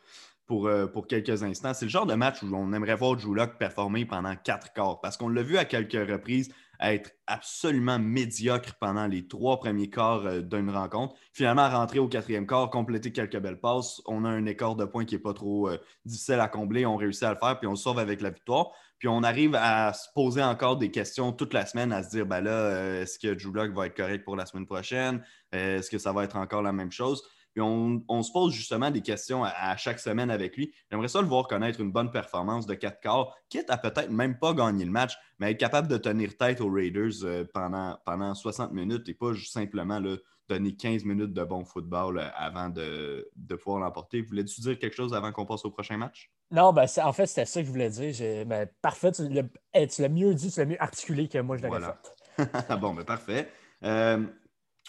[0.47, 3.59] pour, pour quelques instants, c'est le genre de match où on aimerait voir Drew Locke
[3.59, 5.01] performer pendant quatre quarts.
[5.01, 9.91] Parce qu'on l'a vu à quelques reprises à être absolument médiocre pendant les trois premiers
[9.91, 11.15] quarts euh, d'une rencontre.
[11.33, 14.01] Finalement, rentrer au quatrième quart, compléter quelques belles passes.
[14.07, 16.87] On a un écart de points qui n'est pas trop euh, difficile à combler.
[16.87, 18.71] On réussit à le faire, puis on sauve avec la victoire.
[18.99, 22.27] Puis on arrive à se poser encore des questions toute la semaine, à se dire
[22.27, 25.23] ben là, euh, est-ce que Drew va être correct pour la semaine prochaine?
[25.53, 27.23] Est-ce que ça va être encore la même chose?
[27.55, 30.73] Puis on, se pose justement des questions à, chaque semaine avec lui.
[30.91, 34.39] J'aimerais ça le voir connaître une bonne performance de 4 quarts, quitte à peut-être même
[34.39, 38.35] pas gagner le match, mais être capable de tenir tête aux Raiders euh, pendant, pendant
[38.35, 40.01] 60 minutes et pas juste simplement
[40.49, 43.31] donner 15 minutes de bon football euh, avant de,
[43.63, 44.23] pouvoir l'emporter.
[44.23, 46.31] Voulais-tu dire quelque chose avant qu'on passe au prochain match?
[46.51, 48.47] Non, ben, en fait, c'était ça que je voulais dire.
[48.47, 52.77] Ben, parfait, tu l'as mieux dit, tu l'as mieux articulé que moi je l'avais fait.
[52.81, 53.49] bon, ben, parfait.
[53.85, 54.25] Euh,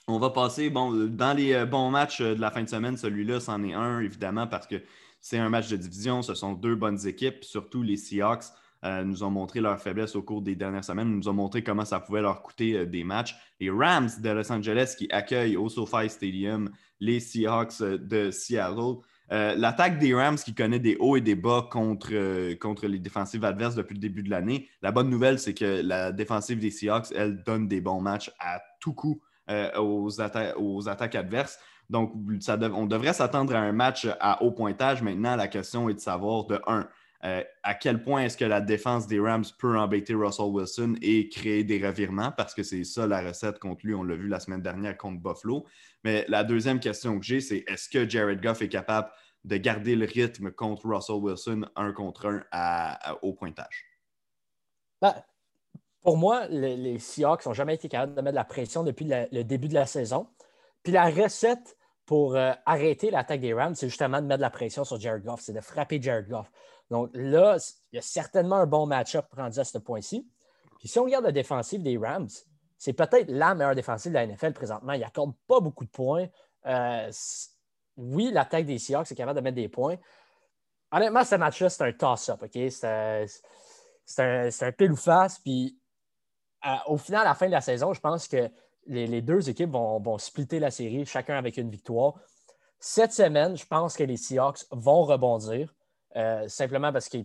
[0.10, 3.40] on va passer, dans les euh, bons matchs euh, de la fin de semaine, celui-là,
[3.40, 4.76] c'en est un, évidemment, parce que
[5.22, 6.22] c'est un match de division.
[6.22, 8.46] Ce sont deux bonnes équipes, surtout les Seahawks.
[8.86, 11.84] Euh, nous ont montré leur faiblesse au cours des dernières semaines, nous ont montré comment
[11.84, 13.36] ça pouvait leur coûter des matchs.
[13.60, 19.00] Les Rams de Los Angeles qui accueillent au SoFi Stadium les Seahawks de Seattle.
[19.30, 23.76] L'attaque des Rams qui connaît des hauts et des bas contre, contre les défensives adverses
[23.76, 24.70] depuis le début de l'année.
[24.82, 28.62] La bonne nouvelle, c'est que la défensive des Seahawks, elle donne des bons matchs à
[28.80, 30.20] tout coup euh, aux,
[30.90, 31.60] attaques adverses.
[31.90, 35.02] Donc, on devrait s'attendre à un match à haut pointage.
[35.02, 36.88] Maintenant, la question est de savoir, de un,
[37.26, 41.28] euh, à quel point est-ce que la défense des Rams peut embêter Russell Wilson et
[41.28, 43.94] créer des revirements, parce que c'est ça la recette contre lui.
[43.94, 45.66] On l'a vu la semaine dernière contre Buffalo.
[46.04, 49.10] Mais la deuxième question que j'ai, c'est est-ce que Jared Goff est capable
[49.44, 53.86] de garder le rythme contre Russell Wilson un contre un à, haut pointage?
[55.02, 55.14] Ben,
[56.04, 59.44] pour moi, les, Seahawks n'ont jamais été capables de mettre de la pression depuis le
[59.44, 60.28] début de la saison.
[60.84, 64.50] Puis la recette pour euh, arrêter l'attaque des Rams, c'est justement de mettre de la
[64.50, 66.50] pression sur Jared Goff, c'est de frapper Jared Goff.
[66.90, 67.58] Donc là,
[67.92, 70.28] il y a certainement un bon match-up rendu à ce point-ci.
[70.80, 72.30] Puis si on regarde la défensive des Rams,
[72.78, 74.94] c'est peut-être la meilleure défensive de la NFL présentement.
[74.94, 76.28] Il n'accorde pas beaucoup de points.
[76.66, 77.12] Euh,
[77.98, 79.98] oui, l'attaque des Seahawks est capable de mettre des points.
[80.92, 82.44] Honnêtement, ce match-là, c'est un toss-up.
[82.52, 82.86] C'est
[84.24, 85.40] un, un, pile ou face.
[85.40, 85.79] Puis
[86.88, 88.50] au final, à la fin de la saison, je pense que
[88.88, 92.16] les, deux équipes vont, splitter la série, chacun avec une victoire.
[92.80, 95.74] Cette semaine, je pense que les Seahawks vont rebondir,
[96.16, 97.18] euh, simplement parce que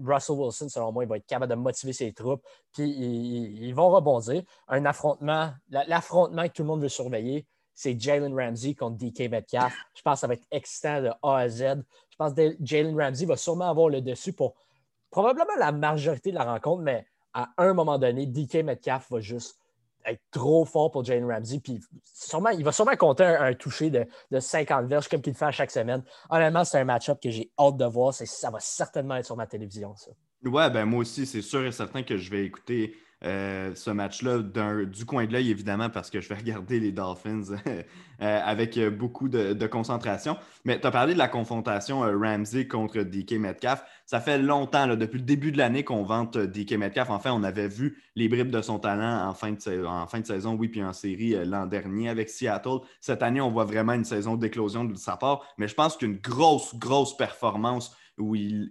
[0.00, 3.90] Russell Wilson, selon moi, il va être capable de motiver ses troupes, puis ils, vont
[3.90, 4.42] rebondir.
[4.68, 9.74] Un affrontement, l'affrontement que tout le monde veut surveiller, c'est Jalen Ramsey contre DK Metcalf.
[9.94, 11.82] Je pense que ça va être excitant de A à Z.
[12.10, 14.54] Je pense que Jalen Ramsey va sûrement avoir le dessus pour
[15.10, 19.58] probablement la majorité de la rencontre, mais à un moment donné, DK Metcalf va juste
[20.04, 21.60] être trop fort pour Jane Ramsey.
[21.60, 21.80] Puis
[22.54, 26.02] il va sûrement compter un, toucher de, 50 verges comme il fait à chaque semaine.
[26.30, 28.12] Honnêtement, c'est un match-up que j'ai hâte de voir.
[28.14, 30.10] Ça va certainement être sur ma télévision, ça.
[30.44, 34.38] Ouais, ben moi aussi, c'est sûr et certain que je vais écouter euh, ce match-là
[34.84, 37.82] du coin de l'œil, évidemment, parce que je vais regarder les Dolphins euh,
[38.18, 40.36] avec beaucoup de, concentration.
[40.64, 43.84] Mais tu as parlé de la confrontation euh, Ramsey contre DK Metcalf.
[44.06, 47.10] Ça fait longtemps, depuis le début de l'année, qu'on vante DK Metcalf.
[47.10, 50.26] Enfin, on avait vu les bribes de son talent en fin de, en fin de
[50.26, 52.80] saison, oui, puis en série l'an dernier avec Seattle.
[53.00, 55.42] Cette année, on voit vraiment une saison d'éclosion de sa part.
[55.58, 58.70] Mais je pense qu'une grosse, grosse performance où il,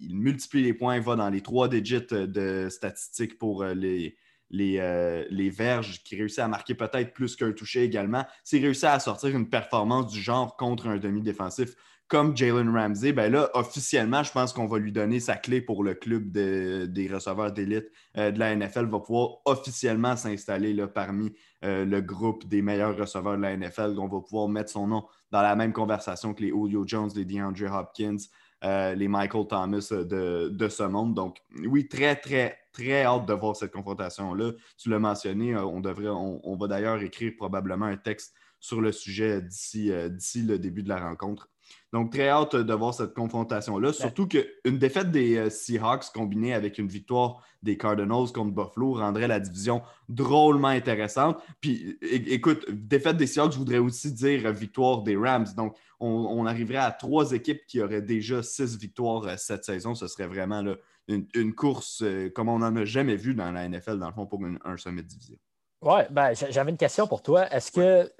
[0.00, 4.16] multiplie les points, va dans les trois digits de statistiques pour euh, les,
[4.54, 8.24] euh, les, verges, qui réussit à marquer peut-être plus qu'un touché également.
[8.44, 11.74] S'il réussit à sortir une performance du genre contre un demi-défensif
[12.08, 15.82] comme Jalen Ramsey, ben là, officiellement, je pense qu'on va lui donner sa clé pour
[15.82, 22.00] le club des receveurs d'élite euh, de la NFL, va pouvoir officiellement s'installer parmi le
[22.00, 23.94] groupe des meilleurs receveurs de la NFL.
[23.96, 27.24] On va pouvoir mettre son nom dans la même conversation que les Julio Jones, les
[27.24, 28.18] DeAndre Hopkins,
[28.64, 31.14] euh, les Michael Thomas euh, de, ce monde.
[31.14, 34.52] Donc, oui, très, très, très hâte de voir cette confrontation-là.
[34.78, 38.92] Tu l'as mentionné, euh, on, devrait, on, va d'ailleurs écrire probablement un texte sur le
[38.92, 41.51] sujet d'ici le début de la rencontre.
[41.92, 43.92] Donc, très hâte de voir cette confrontation-là.
[43.92, 49.40] Surtout qu'une défaite des Seahawks combinée avec une victoire des Cardinals contre Buffalo rendrait la
[49.40, 51.38] division drôlement intéressante.
[51.60, 55.48] Puis, écoute, défaite des Seahawks voudrait aussi dire victoire des Rams.
[55.56, 59.94] Donc, on, arriverait à trois équipes qui auraient déjà six victoires euh, cette saison.
[59.94, 60.64] Ce serait vraiment
[61.08, 64.26] une, course euh, comme on n'en a jamais vu dans la NFL, dans le fond,
[64.26, 65.38] pour un sommet de division.
[65.82, 67.52] Oui, ben, j'avais une question pour toi.
[67.52, 68.10] Est-ce que,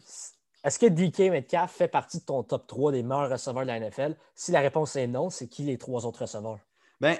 [0.64, 3.81] est que DK Metcalf fait partie de ton top 3 des meilleurs receveurs de la
[3.81, 4.16] NFL?
[4.35, 6.59] Si la réponse est non, c'est qui les trois autres receveurs?
[7.01, 7.18] Ben,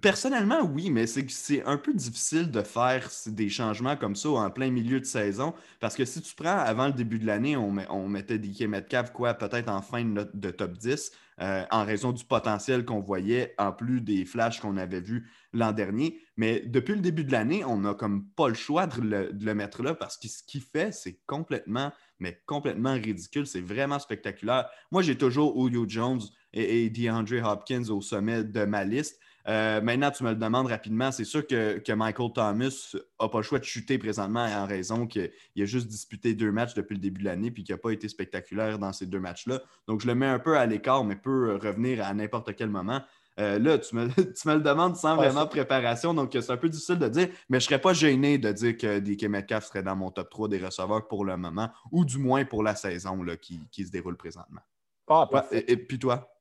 [0.00, 4.70] Personnellement, oui, mais c'est un peu difficile de faire des changements comme ça en plein
[4.70, 5.54] milieu de saison.
[5.78, 9.12] Parce que si tu prends avant le début de l'année, on, on mettait DK Metcalf,
[9.12, 13.72] quoi, peut-être en fin de, top 10, euh, en raison du potentiel qu'on voyait, en
[13.72, 16.20] plus des flashs qu'on avait vus l'an dernier.
[16.36, 19.82] Mais depuis le début de l'année, on n'a comme pas le choix de le, mettre
[19.82, 23.46] là parce que ce qu'il fait, c'est complètement, mais complètement ridicule.
[23.46, 24.68] C'est vraiment spectaculaire.
[24.90, 29.20] Moi, j'ai toujours Julio Jones et, et DeAndre Hopkins au sommet de ma liste.
[29.46, 31.12] Euh, maintenant, tu me le demandes rapidement.
[31.12, 35.30] C'est sûr que, Michael Thomas n'a pas le choix de chuter présentement en raison qu'il
[35.58, 38.08] a juste disputé deux matchs depuis le début de l'année et qu'il n'a pas été
[38.08, 39.60] spectaculaire dans ces deux matchs-là.
[39.86, 43.02] Donc, je le mets un peu à l'écart, mais peut revenir à n'importe quel moment.
[43.40, 44.04] Euh, là, tu me,
[44.54, 47.68] le demandes sans vraiment préparation, donc c'est un peu difficile de dire, mais je ne
[47.68, 51.08] serais pas gêné de dire que DK Metcalf serait dans mon top 3 des receveurs
[51.08, 54.60] pour le moment, ou du moins pour la saison là, qui, se déroule présentement.
[55.08, 56.33] Ah, et, puis toi?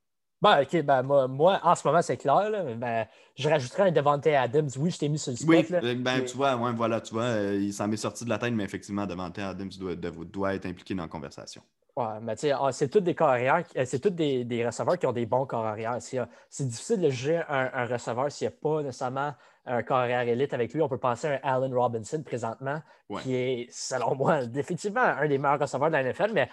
[0.43, 2.51] Ben, OK, ben, moi, en ce moment, c'est clair.
[2.75, 4.69] ben, je rajouterais un Devante Adams.
[4.77, 5.65] Oui, je t'ai mis sur le spot.
[5.81, 8.53] Oui, ben, tu vois, voilà, tu vois, euh, il s'en est sorti de la tête,
[8.53, 11.61] mais effectivement, Devante Adams doit, doit, être impliqué dans la conversation.
[11.95, 14.65] Ouais, mais tu sais, ah, c'est tous des corps arrière, euh, c'est tous des, des,
[14.65, 15.93] receveurs qui ont des bons corps arrière.
[15.93, 19.33] Euh, c'est difficile de juger un, un receveur s'il n'y a pas nécessairement
[19.65, 20.81] un corps arrière élite avec lui.
[20.81, 22.81] On peut penser à un Allen Robinson présentement,
[23.21, 26.49] qui est, selon moi, définitivement un des meilleurs receveurs de la NFL, mais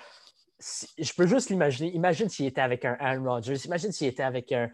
[0.61, 1.91] je peux juste l'imaginer.
[1.95, 3.57] Imagine s'il était avec un Aaron Rodgers.
[3.65, 4.71] Imagine s'il était avec un,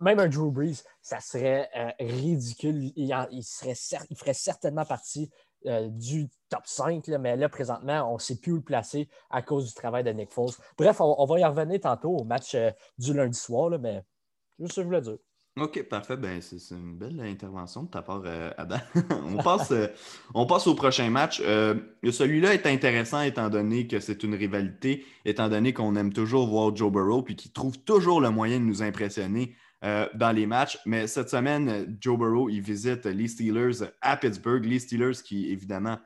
[0.00, 0.82] même un Drew Brees.
[1.02, 2.92] Ça serait euh, ridicule.
[2.96, 5.30] Il, il ferait certainement partie
[5.66, 9.40] euh, du top 5, mais là, présentement, on ne sait plus où le placer à
[9.40, 10.52] cause du travail de Nick Foles.
[10.76, 14.02] Bref, on, va y revenir tantôt au match euh, du lundi soir, mais
[14.58, 15.16] juste ce que je voulais dire.
[15.56, 16.16] OK, parfait.
[16.16, 18.78] Ben, c'est une belle intervention de ta part, euh, Adam.
[19.28, 19.86] on, passe, euh,
[20.34, 21.40] on passe au prochain match.
[21.44, 21.76] Euh,
[22.10, 26.74] celui-là est intéressant étant donné que c'est une rivalité, étant donné qu'on aime toujours voir
[26.74, 29.56] Joe Burrow puis qu'il trouve toujours le moyen de nous impressionner
[30.14, 30.78] dans les matchs.
[30.86, 34.64] Mais cette semaine, Joe Burrow, il visite les Steelers à Pittsburgh.
[34.64, 35.98] Les Steelers qui, évidemment,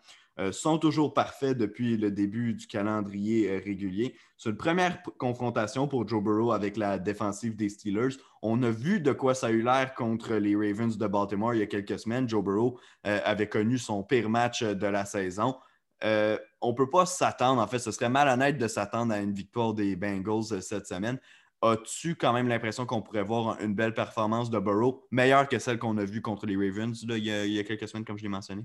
[0.51, 4.17] sont toujours parfaits depuis le début du calendrier régulier.
[4.37, 8.17] C'est une première confrontation pour Joe Burrow avec la défensive des Steelers.
[8.43, 11.61] On a vu de quoi ça a eu l'air contre les Ravens de Baltimore il
[11.61, 12.29] y a quelques semaines.
[12.29, 15.57] Joe Burrow euh, avait connu son pire match de la saison.
[16.03, 19.75] on ne peut pas s'attendre, en fait, ce serait malhonnête de s'attendre à une victoire
[19.75, 21.19] des Bengals cette semaine.
[21.61, 25.79] As-tu quand même l'impression qu'on pourrait voir une belle performance de Burrow, meilleure que celle
[25.79, 28.23] qu'on a vue contre les Ravens il, y il, y a, quelques semaines, comme je
[28.23, 28.65] l'ai mentionné?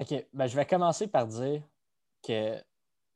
[0.00, 0.26] OK.
[0.32, 1.62] Ben, je vais commencer par dire
[2.22, 2.62] que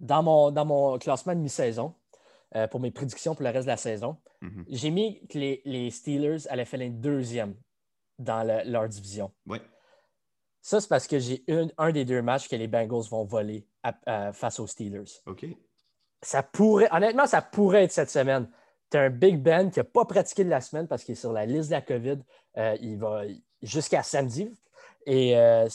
[0.01, 1.95] dans mon, dans mon classement de mi-saison,
[2.57, 4.65] euh, pour mes prédictions pour le reste de la saison, mhm.
[4.69, 7.55] j'ai mis que les, Steelers allaient faire deuxième
[8.19, 9.33] dans leur division.
[9.47, 9.59] Oui.
[10.61, 11.45] Ça, c'est parce que j'ai
[11.77, 13.67] un des deux matchs que les Bengals vont voler
[14.33, 15.21] face aux Steelers.
[15.27, 15.45] OK.
[16.23, 18.49] Ça pourrait, honnêtement, ça pourrait être cette semaine.
[18.91, 21.17] Tu as un Big Ben qui n'a pas pratiqué de la semaine parce qu'il est
[21.17, 22.19] sur la liste de la COVID.
[22.59, 23.23] Euh, il va
[23.61, 24.55] jusqu'à samedi.
[25.05, 25.67] Et euh,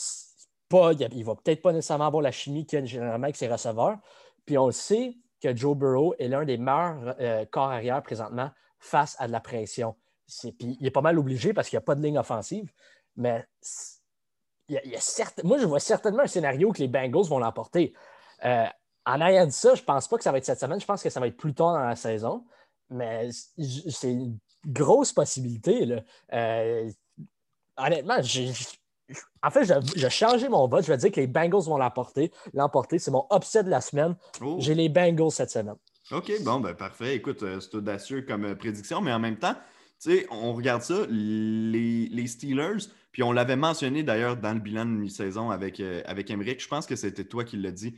[0.70, 3.98] pas, il va peut-être pas nécessairement avoir la chimie qu'il a généralement avec ses receveurs.
[4.46, 8.52] Puis on le sait que Joe Burrow est l'un des meilleurs euh, corps arrière présentement
[8.80, 9.96] face à de la pression.
[10.28, 12.72] Puis il est pas mal obligé parce qu'il n'y a pas de ligne offensive.
[13.16, 13.46] Mais
[14.70, 17.94] il y a, moi, je vois certainement un scénario que les Bengals vont l'emporter.
[18.46, 18.66] Euh,
[19.06, 20.80] en ayant dit ça, je ne pense pas que ça va être cette semaine.
[20.80, 22.46] Je pense que ça va être plus tard dans la saison.
[22.90, 25.86] Mais c'est une grosse possibilité.
[25.86, 26.02] Là.
[26.34, 26.90] Euh,
[27.78, 28.52] honnêtement, j'ai
[29.44, 30.84] en fait, je, vais changer mon vote.
[30.84, 32.32] Je vais dire que les Bengals vont l'emporter.
[32.54, 34.16] L'emporter, c'est mon upset de la semaine.
[34.42, 34.58] Oh.
[34.60, 35.76] J'ai les Bengals cette semaine.
[36.12, 37.16] OK, bon, ben parfait.
[37.16, 39.56] Écoute, euh, c'est audacieux comme euh, prédiction, mais en même temps,
[40.02, 44.86] tu sais, on regarde ça, les, Steelers, puis on l'avait mentionné d'ailleurs dans le bilan
[44.86, 46.62] de mi-saison avec, euh, avec Emmerich.
[46.62, 47.98] Je pense que c'était toi qui l'as dit.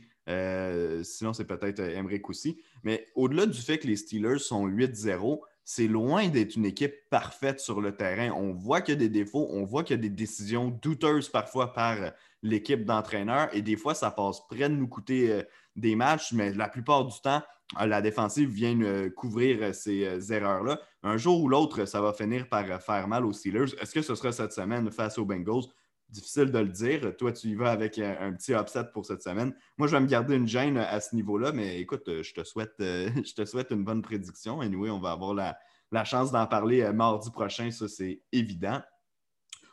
[1.04, 2.60] sinon, c'est peut-être Emmerich aussi.
[2.82, 5.40] Mais au-delà du fait que les Steelers sont 8-0,
[5.72, 8.32] c'est loin d'être une équipe parfaite sur le terrain.
[8.32, 11.28] On voit qu'il y a des défauts, on voit qu'il y a des décisions douteuses
[11.28, 12.10] parfois par euh,
[12.42, 15.42] l'équipe d'entraîneurs et des fois, ça passe près de nous coûter euh,
[15.76, 17.40] des matchs, mais la plupart du temps,
[17.80, 18.76] euh, la défensive vient
[19.10, 20.80] couvrir ces erreurs-là.
[21.04, 23.72] Un jour ou l'autre, ça va finir par faire mal aux Steelers.
[23.80, 25.68] Est-ce que ce sera cette semaine face aux Bengals?
[26.10, 27.16] Difficile de le dire.
[27.16, 29.54] Toi, tu y vas avec un, petit upset pour cette semaine.
[29.78, 32.44] Moi, je vais me garder une gêne à ce niveau-là, mais écoute, euh, je te
[32.44, 34.62] souhaite, euh, je te souhaite une bonne prédiction.
[34.62, 38.80] Et anyway, on va avoir la, chance d'en parler euh, mardi prochain, ça c'est évident.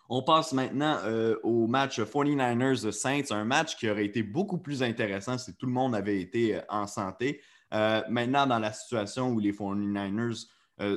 [0.09, 1.01] On passe maintenant
[1.43, 5.73] au match 49ers Saints, un match qui aurait été beaucoup plus intéressant si tout le
[5.73, 7.41] monde avait été en santé.
[7.71, 10.47] maintenant, dans la situation où les 49ers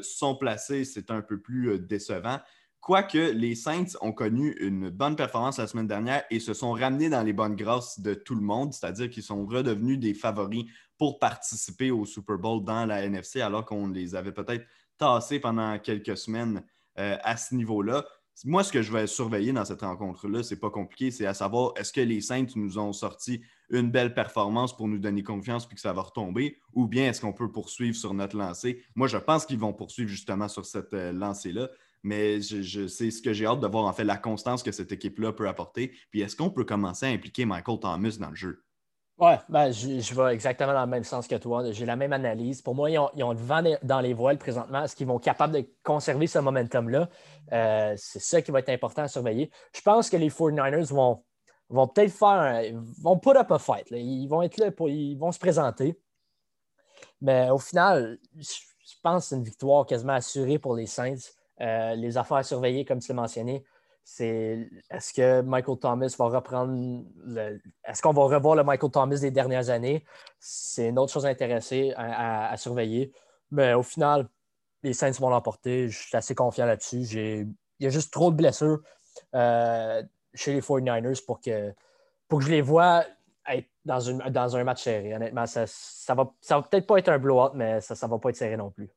[0.03, 2.39] sont placés, c'est un peu plus décevant.
[2.81, 7.11] Quoique les Saints ont connu une bonne performance la semaine dernière et se sont ramenés
[7.11, 10.65] dans les bonnes grâces de tout le monde, c'est-à-dire qu'ils sont redevenus des favoris
[10.97, 14.65] pour participer au Super Bowl dans la NFC alors qu'on les avait peut-être
[14.97, 16.63] tassés pendant quelques semaines
[16.97, 18.05] à ce niveau-là.
[18.45, 21.75] Moi, ce que je vais surveiller dans cette rencontre-là, c'est pas compliqué, c'est à savoir
[21.77, 25.75] est-ce que les Saints nous ont sorti une belle performance pour nous donner confiance puis
[25.75, 28.83] que ça va retomber, ou bien est-ce qu'on peut poursuivre sur notre lancée?
[28.95, 31.69] Moi, je pense qu'ils vont poursuivre justement sur cette euh, lancée-là,
[32.03, 35.33] mais c'est ce que j'ai hâte de voir en fait la constance que cette équipe-là
[35.33, 35.93] peut apporter.
[36.11, 38.65] Puis est-ce qu'on peut commencer à impliquer Michael Thomas dans le jeu?
[39.21, 41.71] Oui, ben, je, vais exactement dans le même sens que toi.
[41.73, 42.63] J'ai la même analyse.
[42.63, 44.85] Pour moi, ils ont, le vent dans les voiles présentement.
[44.85, 47.07] Est-ce qu'ils vont être capables de conserver ce momentum-là?
[47.53, 49.51] Euh, c'est ça qui va être important à surveiller.
[49.75, 51.23] Je pense que les 49ers vont,
[51.69, 53.89] vont peut-être faire Ils vont put up a fight.
[53.91, 54.89] Ils vont être là pour.
[54.89, 56.01] Ils vont se présenter.
[57.21, 61.31] Mais au final, je pense que c'est une victoire quasiment assurée pour les Saints.
[61.61, 63.65] Euh, les affaires à surveiller, comme tu l'as mentionné,
[64.03, 67.05] c'est est-ce que Michael Thomas va reprendre
[67.85, 70.05] est-ce qu'on va revoir le Michael Thomas des dernières années?
[70.39, 73.13] C'est une autre chose intéressante à, surveiller.
[73.51, 74.29] Mais au final,
[74.83, 75.89] les Saints vont l'emporter.
[75.89, 77.03] Je suis assez confiant là-dessus.
[77.03, 78.81] Il y a juste trop de blessures
[79.35, 80.03] euh,
[80.35, 81.73] chez les 49ers pour que,
[82.27, 83.05] pour que je les vois
[83.49, 84.01] être dans,
[84.31, 85.15] dans un match serré.
[85.15, 88.19] Honnêtement, ça ne va, ça va peut-être pas être un blowout, mais ça ne va
[88.19, 88.91] pas être serré non plus.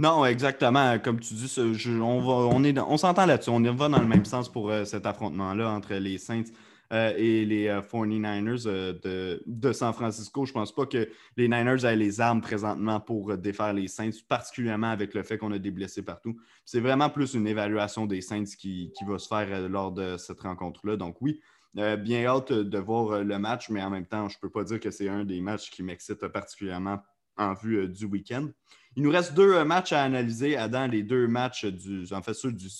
[0.00, 0.98] Non, exactement.
[0.98, 1.54] Comme tu dis,
[2.00, 3.50] on, on s'entend là-dessus.
[3.50, 6.44] On va dans le même sens pour euh, cet affrontement-là entre les Saints
[6.90, 10.46] euh, et les 49ers euh, de, San Francisco.
[10.46, 14.22] Je ne pense pas que les Niners aient les armes présentement pour défaire les Saints,
[14.26, 16.34] particulièrement avec le fait qu'on a des blessés partout.
[16.64, 20.96] C'est vraiment plus une évaluation des Saints qui, va se faire lors de cette rencontre-là.
[20.96, 21.42] Donc oui,
[21.74, 24.80] bien hâte de voir le match, mais en même temps, je ne peux pas dire
[24.80, 27.00] que c'est un des matchs qui m'excite particulièrement
[27.36, 28.48] en vue du week-end.
[28.96, 32.34] Il nous reste deux euh, matchs à analyser, Adam, les deux matchs du, en fait,
[32.34, 32.70] ceux du,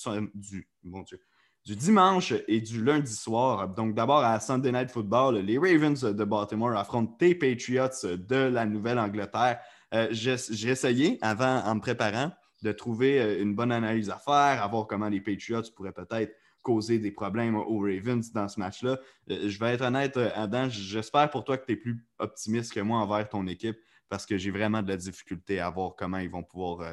[1.64, 3.68] dimanche et du lundi soir.
[3.68, 8.66] Donc, d'abord à Sunday Night Football, les Ravens de Baltimore affrontent les Patriots de la
[8.66, 9.60] Nouvelle-Angleterre.
[9.94, 12.32] Euh, j'ai essayé, avant, en me préparant,
[12.62, 16.34] de trouver euh, une bonne analyse à faire, à voir comment les Patriots pourraient peut-être
[16.62, 18.98] causer des problèmes aux Ravens dans ce match-là.
[19.28, 22.98] je vais être honnête, Adam, j'espère pour toi que tu es plus optimiste que moi
[22.98, 23.78] envers ton équipe
[24.10, 26.92] parce que j'ai vraiment de la difficulté à voir comment ils vont pouvoir euh,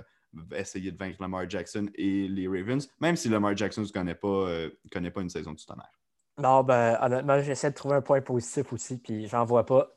[0.55, 4.27] essayer de vaincre Lamar Jackson et les Ravens, même si Lamar Jackson ne connaît, pas,
[4.27, 5.91] euh, connaît pas une saison du tonnerre.
[6.37, 9.89] Non, ben, honnêtement, j'essaie de trouver un point positif aussi, puis j'en vois pas.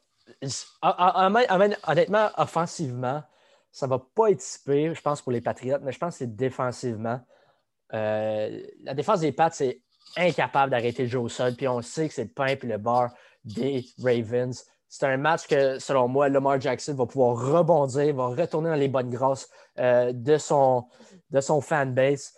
[0.82, 3.22] Honnêtement, offensivement,
[3.70, 6.34] ça va pas être si je pense, pour les Patriots, mais je pense que c'est
[6.34, 7.20] défensivement.
[7.92, 9.82] Euh, la défense des Pats, c'est
[10.16, 12.78] incapable d'arrêter le jeu au sol, puis on sait que c'est le pain et le
[12.78, 13.10] bar
[13.44, 14.64] des Ravens.
[14.92, 18.88] C'est un match que, selon moi, Lamar Jackson va pouvoir rebondir, va retourner dans les
[18.88, 20.88] bonnes grâces euh, de, son,
[21.30, 22.34] de son fanbase.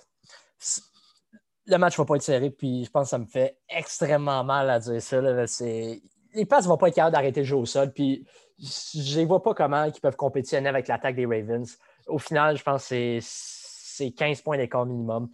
[1.65, 4.45] Le match ne va pas être serré, puis je pense que ça me fait extrêmement
[4.45, 5.19] mal à dire ça.
[5.23, 8.27] Les passes ne vont pas être capables d'arrêter le jeu au sol, puis
[8.59, 11.79] je ne vois pas comment ils peuvent compétitionner avec l'attaque des Ravens.
[12.07, 15.31] Au final, je pense que c'est 15 points d'écart minimum.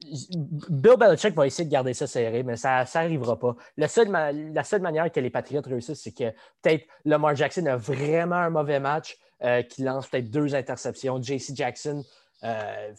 [0.00, 3.56] Bill Belichick va essayer de garder ça serré, mais ça n'arrivera pas.
[3.76, 6.30] la seule manière que les Patriots réussissent, c'est que
[6.62, 11.22] peut-être Lamar Jackson a vraiment un mauvais match, euh, qui lance peut-être deux interceptions.
[11.22, 12.02] JC Jackson,
[12.42, 12.92] euh,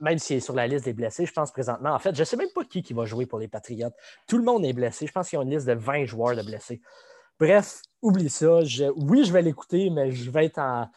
[0.00, 1.90] même s'il est sur la liste des blessés, je pense présentement.
[1.90, 3.92] En fait, je ne sais même pas qui, qui va jouer pour les Patriots.
[4.26, 5.06] Tout le monde est blessé.
[5.06, 6.80] Je pense qu'ils ont une liste de 20 joueurs de blessés.
[7.38, 8.58] Bref, oublie ça.
[8.96, 10.88] oui, je vais l'écouter, mais je vais être en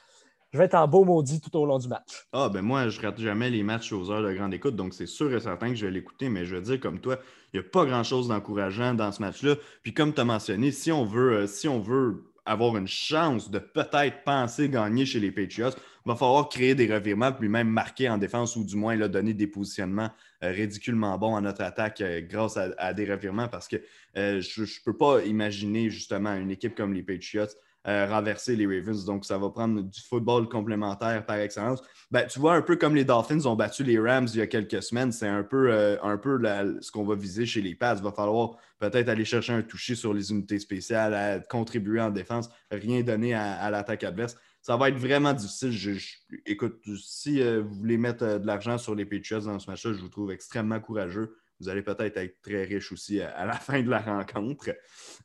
[0.54, 2.26] je vais être en beau maudit tout au long du match.
[2.32, 5.06] Ah, ben moi, je rate jamais les matchs aux heures de grande écoute, donc c'est
[5.06, 7.20] sûr et certain que je vais l'écouter, mais je veux dire, comme toi,
[7.54, 9.56] il n'y a pas grand-chose d'encourageant dans ce match-là.
[9.84, 13.52] Puis comme tu as mentionné, si on veut, euh, si on veut avoir une chance
[13.52, 15.72] de peut-être penser gagner chez les Patriots,
[16.06, 19.10] il va falloir créer des revirements, puis même marquer en défense ou du moins là,
[19.10, 20.10] donner des positionnements
[20.44, 23.78] euh, ridiculement bons à notre attaque euh, grâce à, des revirements parce que
[24.16, 27.48] je ne peux pas imaginer justement une équipe comme les Patriots
[27.88, 29.06] euh, renverser les Ravens.
[29.06, 31.82] Donc, ça va prendre du football complémentaire par excellence.
[32.12, 34.48] Ben, tu vois, un peu comme les Dolphins ont battu les Rams il y a
[34.48, 36.38] quelques semaines, c'est un peu, euh, un peu
[36.82, 37.96] ce qu'on va viser chez les Pats.
[37.98, 42.50] Il va falloir peut-être aller chercher un toucher sur les unités spéciales, contribuer en défense,
[42.72, 44.36] rien donner à, l'attaque adverse.
[44.62, 45.98] Ça va être vraiment difficile.
[46.46, 50.02] écoute, si euh, vous voulez mettre de l'argent sur les Patriots dans ce match-là, je
[50.02, 51.38] vous trouve extrêmement courageux.
[51.60, 54.70] Vous allez peut-être être très riche aussi à, la fin de la rencontre.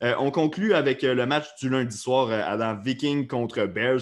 [0.01, 3.65] Euh, on conclut avec euh, le match du lundi soir euh, à la Viking contre
[3.65, 4.01] Bears.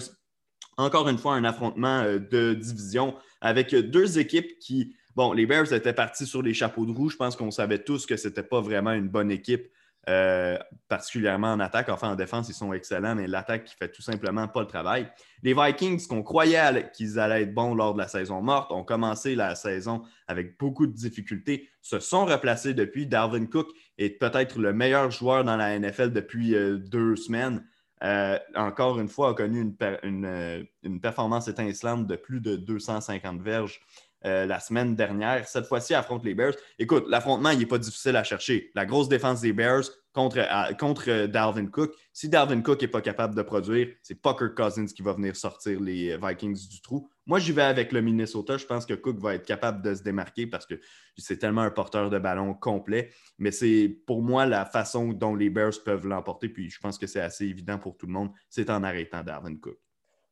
[0.78, 5.92] Encore une fois, un affrontement de division avec deux équipes qui, bon, les Bears étaient
[5.92, 7.10] partis sur les chapeaux de roue.
[7.10, 9.70] Je pense qu'on savait tous que ce n'était pas vraiment une bonne équipe
[10.08, 11.88] euh, particulièrement en attaque.
[11.88, 15.08] Enfin, en défense, ils sont excellents, mais l'attaque qui fait tout simplement pas le travail.
[15.44, 19.36] Les Vikings, qu'on croyait qu'ils allaient être bons lors de la saison morte, ont commencé
[19.36, 23.06] la saison avec beaucoup de difficultés, se sont replacés depuis.
[23.06, 27.64] Darwin Cook est peut-être le meilleur joueur dans la NFL depuis euh, deux semaines.
[28.02, 29.72] Euh, encore une fois, a connu
[30.02, 33.80] une, une performance étincelante de plus de 250 verges
[34.24, 35.46] euh, la semaine dernière.
[35.48, 36.54] Cette fois-ci, affronte les Bears.
[36.78, 38.70] Écoute, l'affrontement, il n'est pas difficile à chercher.
[38.74, 40.46] La grosse défense des Bears contre,
[40.76, 41.94] contre Dalvin Cook.
[42.12, 45.80] Si Dalvin Cook n'est pas capable de produire, c'est Kirk Cousins qui va venir sortir
[45.80, 47.08] les Vikings du trou.
[47.26, 48.56] Moi, j'y vais avec le Minnesota.
[48.56, 50.74] Je pense que Cook va être capable de se démarquer parce que
[51.16, 53.10] c'est tellement un porteur de ballon complet.
[53.38, 56.48] Mais c'est pour moi la façon dont les Bears peuvent l'emporter.
[56.48, 58.30] Puis je pense que c'est assez évident pour tout le monde.
[58.48, 59.78] C'est en arrêtant Dalvin Cook.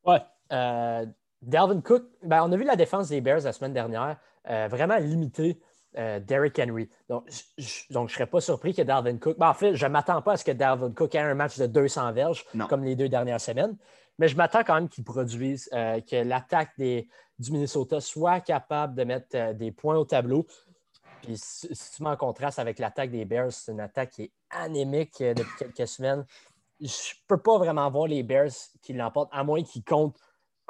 [0.05, 0.21] Ouais.
[0.53, 1.07] Euh,
[1.43, 4.19] Dalvin Cook, ben, on a vu la défense des Bears la semaine dernière,
[4.49, 5.61] euh, vraiment limiter
[5.99, 6.89] euh, Derrick Henry.
[7.09, 7.25] Donc,
[7.59, 9.39] je ne serais pas surpris que Dalvin Cook.
[9.39, 11.59] Ben, en fait, je ne m'attends pas à ce que Dalvin Cook ait un match
[11.59, 13.77] de 200 verges comme les deux dernières semaines.
[14.19, 19.05] Mais je m'attends quand même qu'il produise, euh, que l'attaque du Minnesota soit capable de
[19.05, 20.47] mettre euh, des points au tableau.
[21.23, 24.33] Puis si, tu mets en contraste avec l'attaque des Bears, c'est une attaque qui est
[24.51, 26.25] anémique depuis quelques semaines.
[26.81, 30.19] Je ne peux pas vraiment voir les Bears qui l'emportent, à moins qu'ils comptent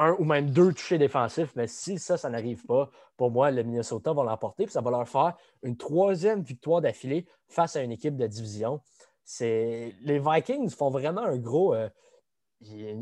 [0.01, 1.55] un ou même deux touchés défensifs.
[1.55, 4.64] Mais si ça, ça n'arrive pas, pour moi, le Minnesota va l'emporter.
[4.64, 8.80] Puis ça va leur faire une troisième victoire d'affilée face à une équipe de division.
[9.40, 11.90] Les Vikings font vraiment un gros a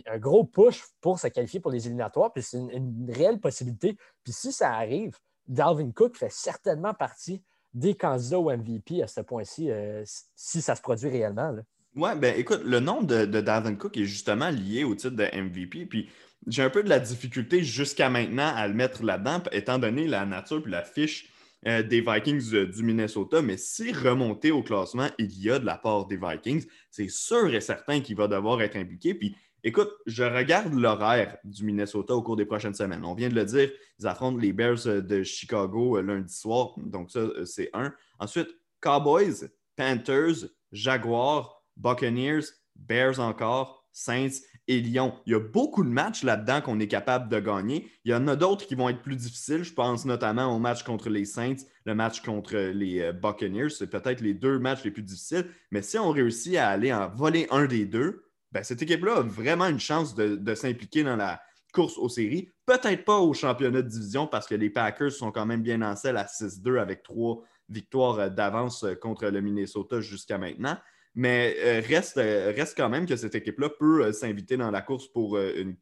[0.06, 3.96] un gros push pour se qualifier pour les éliminatoires, puis c'est une, réelle possibilité.
[4.22, 7.42] Puis si ça arrive, Dalvin Cook fait certainement partie
[7.74, 10.02] des candidats au MVP à ce point-ci, euh,
[10.34, 11.56] si ça se produit réellement.
[11.98, 15.84] Oui, ben écoute, le nom de, de, Cook est justement lié au titre de MVP.
[15.86, 16.08] Puis
[16.46, 20.24] j'ai un peu de la difficulté jusqu'à maintenant à le mettre là-dedans, étant donné la
[20.24, 21.28] nature et la fiche
[21.66, 23.42] euh, des Vikings euh, du Minnesota.
[23.42, 27.52] Mais si remonter au classement, il y a de la part des Vikings, c'est sûr
[27.52, 29.14] et certain qu'il va devoir être impliqué.
[29.14, 29.34] Puis
[29.64, 33.04] Écoute, je regarde l'horaire du Minnesota au cours des prochaines semaines.
[33.04, 33.68] On vient de le dire,
[33.98, 36.74] ils affrontent les Bears euh, de Chicago lundi soir.
[36.76, 37.92] Donc, ça, c'est un.
[38.20, 42.44] Ensuite, Cowboys, Panthers, Jaguars, Buccaneers,
[42.76, 45.14] Bears encore, Saints et Lyon.
[45.26, 47.90] Il y a beaucoup de matchs là-dedans qu'on est capable de gagner.
[48.04, 49.64] Il y en a d'autres qui vont être plus difficiles.
[49.64, 53.70] Je pense notamment au match contre les Saints, le match contre les Buccaneers.
[53.70, 55.46] C'est peut-être les deux matchs les plus difficiles.
[55.70, 58.22] Mais si on réussit à aller en voler un des deux,
[58.52, 61.40] ben, cette équipe-là a vraiment une chance de, s'impliquer dans la
[61.72, 62.50] course aux séries.
[62.64, 65.96] Peut-être pas au championnat de division parce que les Packers sont quand même bien en
[65.96, 70.78] selle à 6-2 avec trois victoires euh, d'avance euh, contre le Minnesota jusqu'à maintenant.
[71.18, 75.36] Mais euh, reste, reste quand même que cette équipe-là peut s'inviter dans la course pour
[75.36, 75.74] une,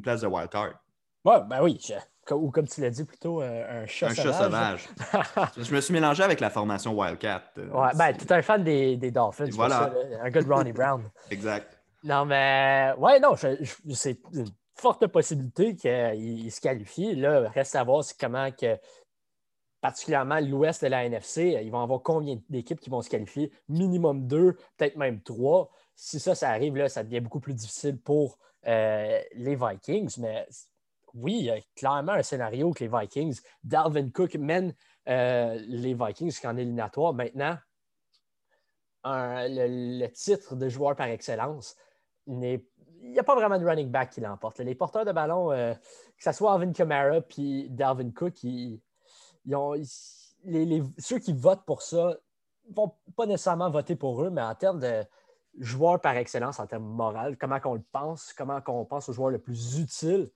[0.00, 0.82] place de wildcard.
[1.22, 1.78] Ouais, ben oui,
[2.30, 4.88] ou comme tu l'as dit plutôt, un chat un sauvage.
[5.04, 5.50] Chat sauvage.
[5.68, 7.42] je me suis mélangé avec la formation Wildcat.
[7.58, 9.50] Ouais, ben, tu es un fan des, des Dolphins.
[9.52, 9.92] Voilà.
[10.22, 11.02] un de Ronnie Brown.
[11.30, 11.78] exact.
[12.02, 14.46] Non, mais ouais, non, c'est une
[14.80, 17.14] forte possibilité qu'il se qualifie.
[17.16, 18.78] Là, reste à voir comment que,
[19.80, 23.52] particulièrement l'ouest de la NFC, ils vont avoir combien d'équipes qui vont se qualifier?
[23.68, 25.70] Minimum deux, peut-être même trois.
[25.94, 30.18] Si ça, ça arrive, là, ça devient beaucoup plus difficile pour euh, les Vikings.
[30.18, 30.46] Mais
[31.14, 34.74] oui, il y a clairement un scénario que les Vikings, Dalvin Cook mène
[35.08, 37.14] euh, les Vikings jusqu'en éliminatoire.
[37.14, 37.56] Maintenant,
[39.04, 41.74] le, titre de joueur par excellence,
[42.26, 44.60] il n'y a pas vraiment de running back qui l'emporte.
[44.60, 48.44] Les porteurs de ballon, euh, que ce soit Alvin Kamara puis Dalvin Cook,
[49.52, 49.74] ont,
[50.98, 52.16] ceux qui votent pour ça
[52.68, 55.02] ne vont pas nécessairement voter pour eux, mais en termes de
[55.58, 59.30] joueurs par excellence, en termes moral, comment on le pense, comment on pense au joueur
[59.30, 60.30] le plus utile,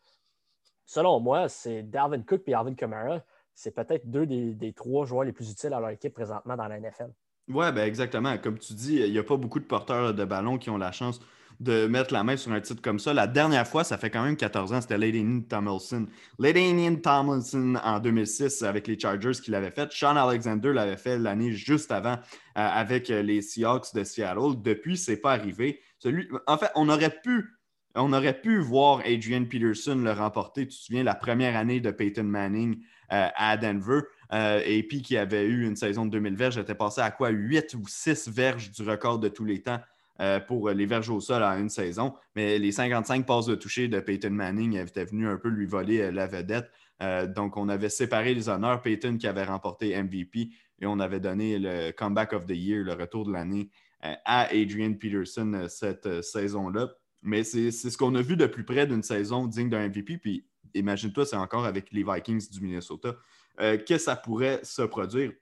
[0.84, 3.22] selon moi, c'est Dalvin Cook et Alvin Kamara.
[3.54, 6.66] C'est peut-être deux des, des, trois joueurs les plus utiles à leur équipe présentement dans
[6.66, 7.10] la NFL.
[7.48, 8.36] Oui, ben exactement.
[8.38, 10.90] Comme tu dis, il n'y a pas beaucoup de porteurs de ballon qui ont la
[10.90, 11.20] chance
[11.60, 13.14] de mettre la main sur un titre comme ça.
[13.14, 16.06] La dernière fois, ça fait quand même 14 ans, c'était Ladainian Tomlinson.
[16.38, 19.90] Ladainian Tomlinson en 2006 avec les Chargers qui l'avait fait.
[19.92, 22.16] Sean Alexander l'avait fait l'année juste avant euh,
[22.54, 24.60] avec les Seahawks de Seattle.
[24.62, 25.80] Depuis, ce n'est pas arrivé.
[25.98, 26.28] Celui...
[26.46, 27.48] En fait, on aurait pu
[27.96, 30.66] on aurait pu voir Adrian Peterson le remporter.
[30.66, 32.80] Tu te souviens, la première année de Peyton Manning
[33.12, 34.00] euh, à Denver.
[34.32, 37.28] Euh, et puis qui avait eu une saison de 2000 verges, était passé à quoi?
[37.28, 39.80] 8 ou 6 verges du record de tous les temps
[40.20, 42.14] euh, pour les verges au sol en une saison.
[42.36, 46.02] Mais les 55 passes de toucher de Peyton Manning étaient venus un peu lui voler
[46.02, 46.70] euh, la vedette.
[47.02, 48.80] Euh, donc, on avait séparé les honneurs.
[48.80, 50.50] Peyton qui avait remporté MVP
[50.80, 53.70] et on avait donné le Comeback of the Year, le retour de l'année,
[54.02, 56.90] à Adrian Peterson cette saison-là.
[57.22, 60.18] Mais c'est ce qu'on a vu de plus près d'une saison digne d'un MVP.
[60.18, 63.16] Puis imagine-toi, c'est encore avec les Vikings du Minnesota,
[63.58, 65.32] que ça pourrait se produire.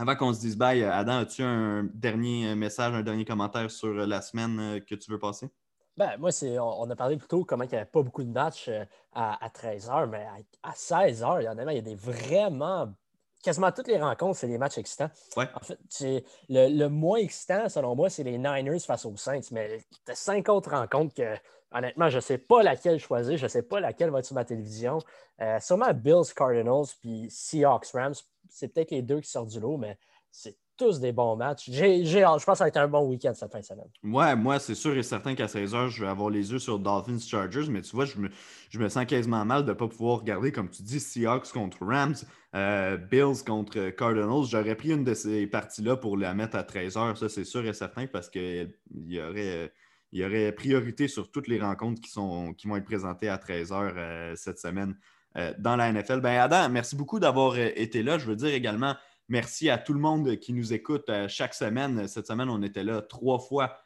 [0.00, 4.22] Avant qu'on se dise bye, Adam, as-tu un dernier message, un dernier commentaire sur la
[4.22, 5.50] semaine euh, que tu veux passer?
[5.94, 8.68] Ben, moi, c'est, on, a parlé plutôt comment il n'y avait pas beaucoup de matchs
[8.68, 8.82] euh,
[9.12, 10.26] à, 13 h, mais
[10.62, 12.90] à, 16 h, il y en a, il y a des vraiment.
[13.42, 15.10] Quasiment toutes les rencontres, c'est des matchs excitants.
[15.36, 15.78] En fait,
[16.48, 19.40] le, moins excitant, selon moi, c'est les Niners face aux Saints.
[19.50, 21.36] Mais tu as cinq autres rencontres que
[21.72, 23.36] honnêtement, je ne sais pas laquelle choisir.
[23.36, 24.98] Je ne sais pas laquelle va être sur ma télévision.
[25.40, 28.14] Euh, sûrement Bills, Cardinals, puis Seahawks, Rams.
[28.48, 29.98] C'est peut-être les deux qui sortent du lot, mais
[30.30, 31.68] c'est tous des bons matchs.
[31.70, 33.88] J'ai, je pense que ça va être un bon week-end cette fin de semaine.
[34.02, 37.18] Ouais, moi, c'est sûr et certain qu'à 16h, je vais avoir les yeux sur Dolphins
[37.18, 38.30] Chargers, mais tu vois, je me,
[38.70, 41.84] je me sens quasiment mal de ne pas pouvoir regarder, comme tu dis, Seahawks contre
[41.84, 42.14] Rams,
[42.54, 44.46] euh, Bills contre Cardinals.
[44.48, 47.74] J'aurais pris une de ces parties-là pour la mettre à 13h, ça c'est sûr et
[47.74, 49.70] certain, parce qu'il y aurait
[50.12, 53.36] il y aurait priorité sur toutes les rencontres qui, sont, qui vont être présentées à
[53.36, 54.96] 13h euh, cette semaine
[55.36, 56.20] euh, dans la NFL.
[56.20, 58.18] Ben, Adam, merci beaucoup d'avoir euh, été là.
[58.18, 58.96] Je veux dire également
[59.28, 62.08] merci à tout le monde qui nous écoute chaque semaine.
[62.08, 63.76] Cette semaine, on était là trois fois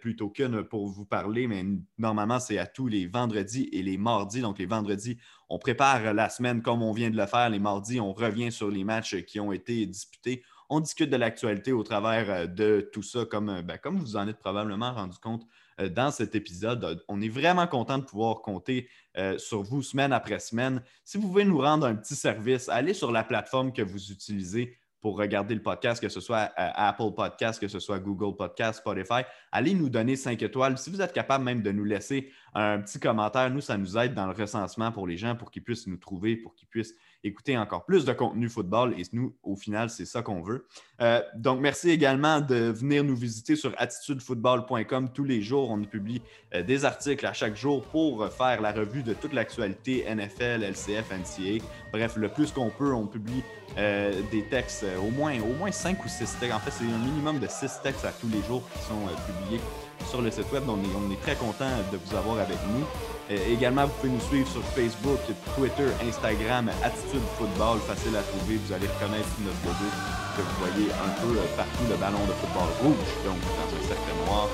[0.00, 1.62] plutôt qu'une pour vous parler, mais
[1.98, 4.40] normalement, c'est à tous les vendredis et les mardis.
[4.40, 5.18] Donc, les vendredis,
[5.50, 7.50] on prépare la semaine comme on vient de le faire.
[7.50, 10.42] Les mardis, on revient sur les matchs qui ont été disputés.
[10.70, 14.38] On discute de l'actualité au travers de tout ça, comme, ben, comme vous en êtes
[14.38, 15.44] probablement rendu compte
[15.80, 17.02] euh, dans cet épisode.
[17.08, 20.82] On est vraiment content de pouvoir compter euh, sur vous semaine après semaine.
[21.04, 24.78] Si vous pouvez nous rendre un petit service, allez sur la plateforme que vous utilisez
[25.04, 28.78] pour regarder le podcast, que ce soit euh, Apple Podcast, que ce soit Google Podcast,
[28.78, 29.20] Spotify.
[29.52, 30.78] Allez nous donner 5 étoiles.
[30.78, 34.14] Si vous êtes capable même de nous laisser un petit commentaire, nous, ça nous aide
[34.14, 36.94] dans le recensement pour les gens, pour qu'ils puissent nous trouver, pour qu'ils puissent
[37.24, 38.94] écouter encore plus de contenu football.
[38.98, 40.66] Et nous, au final, c'est ça qu'on veut.
[41.00, 45.70] Euh, donc, merci également de venir nous visiter sur attitudefootball.com tous les jours.
[45.70, 46.22] On publie
[46.54, 51.10] euh, des articles à chaque jour pour faire la revue de toute l'actualité NFL, LCF,
[51.10, 51.64] NCA.
[51.92, 53.42] Bref, le plus qu'on peut, on publie
[53.78, 56.54] euh, des textes, au moins, au moins 5 ou 6 textes.
[56.54, 59.60] En fait, c'est un minimum de 6 textes à tous les jours qui sont publiés
[60.08, 60.64] sur le site web.
[60.66, 62.84] Donc, on est, très content de vous avoir avec nous.
[63.30, 65.20] Euh, également, vous pouvez nous suivre sur Facebook,
[65.56, 68.60] Twitter, Instagram, Attitude Football, facile à trouver.
[68.60, 69.88] Vous allez reconnaître notre logo
[70.36, 73.82] que vous voyez un peu euh, partout, le ballon de football rouge, donc dans un
[73.88, 74.48] cercle noir.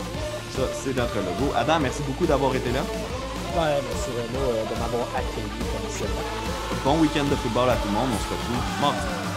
[0.54, 1.50] Ça, c'est notre logo.
[1.56, 2.82] Adam, merci beaucoup d'avoir été là.
[3.58, 6.06] Ouais, merci Renaud euh, de m'avoir accueilli comme ça.
[6.84, 8.10] Bon week-end de football à tout le monde.
[8.14, 9.29] On se retrouve mardi.